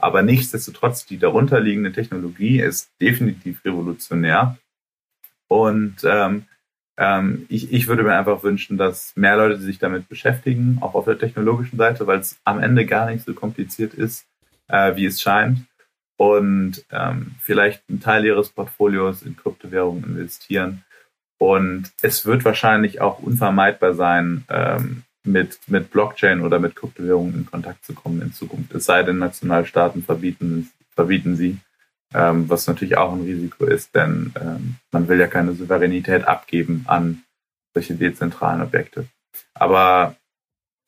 Aber 0.00 0.22
nichtsdestotrotz, 0.22 1.06
die 1.06 1.18
darunterliegende 1.18 1.92
Technologie 1.92 2.60
ist 2.60 2.90
definitiv 3.00 3.64
revolutionär. 3.64 4.58
Und 5.48 5.96
ähm, 6.04 6.44
ähm, 6.98 7.46
ich, 7.48 7.72
ich 7.72 7.86
würde 7.86 8.02
mir 8.02 8.14
einfach 8.14 8.42
wünschen, 8.42 8.76
dass 8.76 9.16
mehr 9.16 9.36
Leute 9.36 9.58
sich 9.58 9.78
damit 9.78 10.08
beschäftigen, 10.08 10.78
auch 10.82 10.94
auf 10.94 11.06
der 11.06 11.18
technologischen 11.18 11.78
Seite, 11.78 12.06
weil 12.06 12.18
es 12.18 12.38
am 12.44 12.60
Ende 12.60 12.84
gar 12.86 13.10
nicht 13.10 13.24
so 13.24 13.34
kompliziert 13.34 13.94
ist, 13.94 14.26
äh, 14.68 14.96
wie 14.96 15.06
es 15.06 15.20
scheint. 15.20 15.60
Und 16.16 16.84
ähm, 16.90 17.36
vielleicht 17.40 17.82
einen 17.88 18.00
Teil 18.00 18.24
ihres 18.24 18.48
Portfolios 18.50 19.22
in 19.22 19.36
Kryptowährungen 19.36 20.04
investieren. 20.04 20.84
Und 21.38 21.92
es 22.02 22.26
wird 22.26 22.44
wahrscheinlich 22.44 23.00
auch 23.00 23.20
unvermeidbar 23.20 23.94
sein, 23.94 24.44
ähm, 24.48 25.04
mit, 25.24 25.58
mit 25.66 25.90
Blockchain 25.90 26.40
oder 26.40 26.58
mit 26.58 26.74
Kryptowährungen 26.74 27.34
in 27.34 27.46
Kontakt 27.46 27.84
zu 27.84 27.92
kommen 27.94 28.22
in 28.22 28.32
Zukunft. 28.32 28.74
Es 28.74 28.86
sei 28.86 29.02
denn, 29.02 29.18
Nationalstaaten 29.18 30.02
verbieten, 30.02 30.70
verbieten 30.94 31.36
sie 31.36 31.58
ähm, 32.14 32.48
was 32.48 32.66
natürlich 32.66 32.96
auch 32.96 33.12
ein 33.12 33.22
Risiko 33.22 33.66
ist, 33.66 33.94
denn 33.94 34.32
ähm, 34.40 34.76
man 34.92 35.08
will 35.08 35.20
ja 35.20 35.26
keine 35.26 35.52
Souveränität 35.52 36.26
abgeben 36.26 36.84
an 36.86 37.22
solche 37.74 37.94
dezentralen 37.94 38.62
Objekte. 38.62 39.06
Aber 39.54 40.16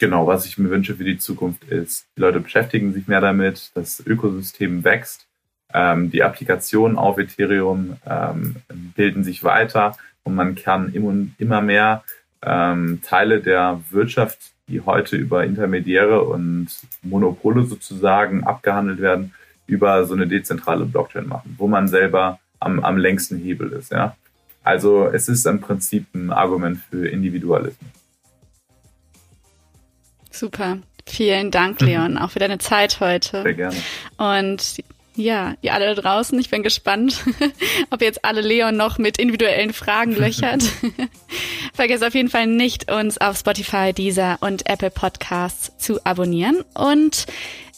genau, 0.00 0.26
was 0.26 0.46
ich 0.46 0.58
mir 0.58 0.70
wünsche 0.70 0.96
für 0.96 1.04
die 1.04 1.18
Zukunft 1.18 1.62
ist, 1.64 2.06
die 2.16 2.22
Leute 2.22 2.40
beschäftigen 2.40 2.92
sich 2.92 3.06
mehr 3.06 3.20
damit, 3.20 3.70
das 3.74 4.04
Ökosystem 4.04 4.82
wächst, 4.82 5.28
ähm, 5.72 6.10
die 6.10 6.24
Applikationen 6.24 6.98
auf 6.98 7.18
Ethereum 7.18 7.96
ähm, 8.04 8.56
bilden 8.96 9.22
sich 9.22 9.44
weiter 9.44 9.96
und 10.24 10.34
man 10.34 10.56
kann 10.56 10.92
immer 11.38 11.60
mehr 11.60 12.02
ähm, 12.42 13.00
Teile 13.04 13.40
der 13.40 13.80
Wirtschaft, 13.90 14.38
die 14.66 14.80
heute 14.80 15.16
über 15.16 15.44
Intermediäre 15.44 16.22
und 16.22 16.68
Monopole 17.02 17.64
sozusagen 17.64 18.44
abgehandelt 18.44 19.00
werden, 19.00 19.34
über 19.66 20.04
so 20.04 20.14
eine 20.14 20.26
dezentrale 20.26 20.84
Blockchain 20.86 21.28
machen, 21.28 21.54
wo 21.58 21.68
man 21.68 21.86
selber 21.86 22.40
am, 22.58 22.80
am 22.80 22.96
längsten 22.96 23.38
Hebel 23.38 23.72
ist. 23.72 23.92
Ja? 23.92 24.16
Also 24.64 25.06
es 25.06 25.28
ist 25.28 25.46
im 25.46 25.60
Prinzip 25.60 26.06
ein 26.14 26.32
Argument 26.32 26.78
für 26.90 27.06
Individualismus. 27.06 27.99
Super. 30.40 30.78
Vielen 31.04 31.50
Dank, 31.50 31.82
Leon, 31.82 32.16
auch 32.16 32.30
für 32.30 32.38
deine 32.38 32.56
Zeit 32.56 33.00
heute. 33.00 33.42
Sehr 33.42 33.52
gerne. 33.52 33.76
Und 34.16 34.82
ja, 35.14 35.52
ihr 35.60 35.74
alle 35.74 35.94
da 35.94 36.00
draußen, 36.00 36.38
ich 36.38 36.48
bin 36.48 36.62
gespannt, 36.62 37.22
ob 37.90 38.00
jetzt 38.00 38.24
alle 38.24 38.40
Leon 38.40 38.74
noch 38.74 38.96
mit 38.96 39.18
individuellen 39.18 39.74
Fragen 39.74 40.16
löchert. 40.16 40.62
Vergesst 41.74 42.04
auf 42.04 42.14
jeden 42.14 42.28
Fall 42.28 42.46
nicht, 42.46 42.90
uns 42.90 43.18
auf 43.18 43.38
Spotify, 43.38 43.92
Deezer 43.92 44.38
und 44.40 44.68
Apple 44.68 44.90
Podcasts 44.90 45.72
zu 45.78 46.04
abonnieren. 46.04 46.64
Und 46.74 47.26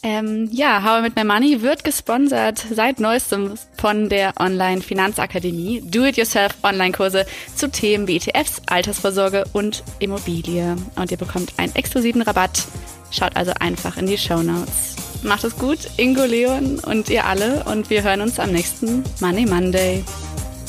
ähm, 0.03 0.49
ja, 0.51 0.83
How 0.83 0.99
I 0.99 1.01
Met 1.03 1.15
My 1.15 1.23
Money 1.23 1.61
wird 1.61 1.85
gesponsert 1.85 2.63
seit 2.73 2.99
neuestem 2.99 3.53
von 3.77 4.09
der 4.09 4.33
Online 4.37 4.81
Finanzakademie. 4.81 5.81
Do-it-yourself 5.85 6.55
Online-Kurse 6.61 7.25
zu 7.55 7.71
Themen 7.71 8.07
wie 8.07 8.17
ETFs, 8.17 8.61
Altersvorsorge 8.67 9.45
und 9.53 9.83
Immobilie. 9.99 10.75
Und 10.97 11.11
ihr 11.11 11.17
bekommt 11.17 11.53
einen 11.57 11.73
exklusiven 11.75 12.21
Rabatt. 12.21 12.65
Schaut 13.11 13.35
also 13.37 13.53
einfach 13.59 13.95
in 13.95 14.07
die 14.07 14.17
Show 14.17 14.43
Notes. 14.43 14.95
Macht 15.23 15.45
es 15.45 15.55
gut, 15.55 15.79
Ingo, 15.95 16.25
Leon 16.25 16.79
und 16.79 17.09
ihr 17.09 17.25
alle. 17.25 17.63
Und 17.63 17.89
wir 17.89 18.03
hören 18.03 18.19
uns 18.19 18.39
am 18.39 18.51
nächsten 18.51 19.03
Money 19.21 19.45
Monday. 19.45 20.03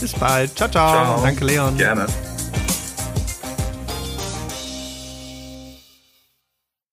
Bis 0.00 0.12
bald. 0.12 0.56
ciao. 0.56 0.68
ciao. 0.70 0.92
ciao. 0.92 1.22
Danke, 1.22 1.44
Leon. 1.44 1.76
Gerne. 1.76 2.06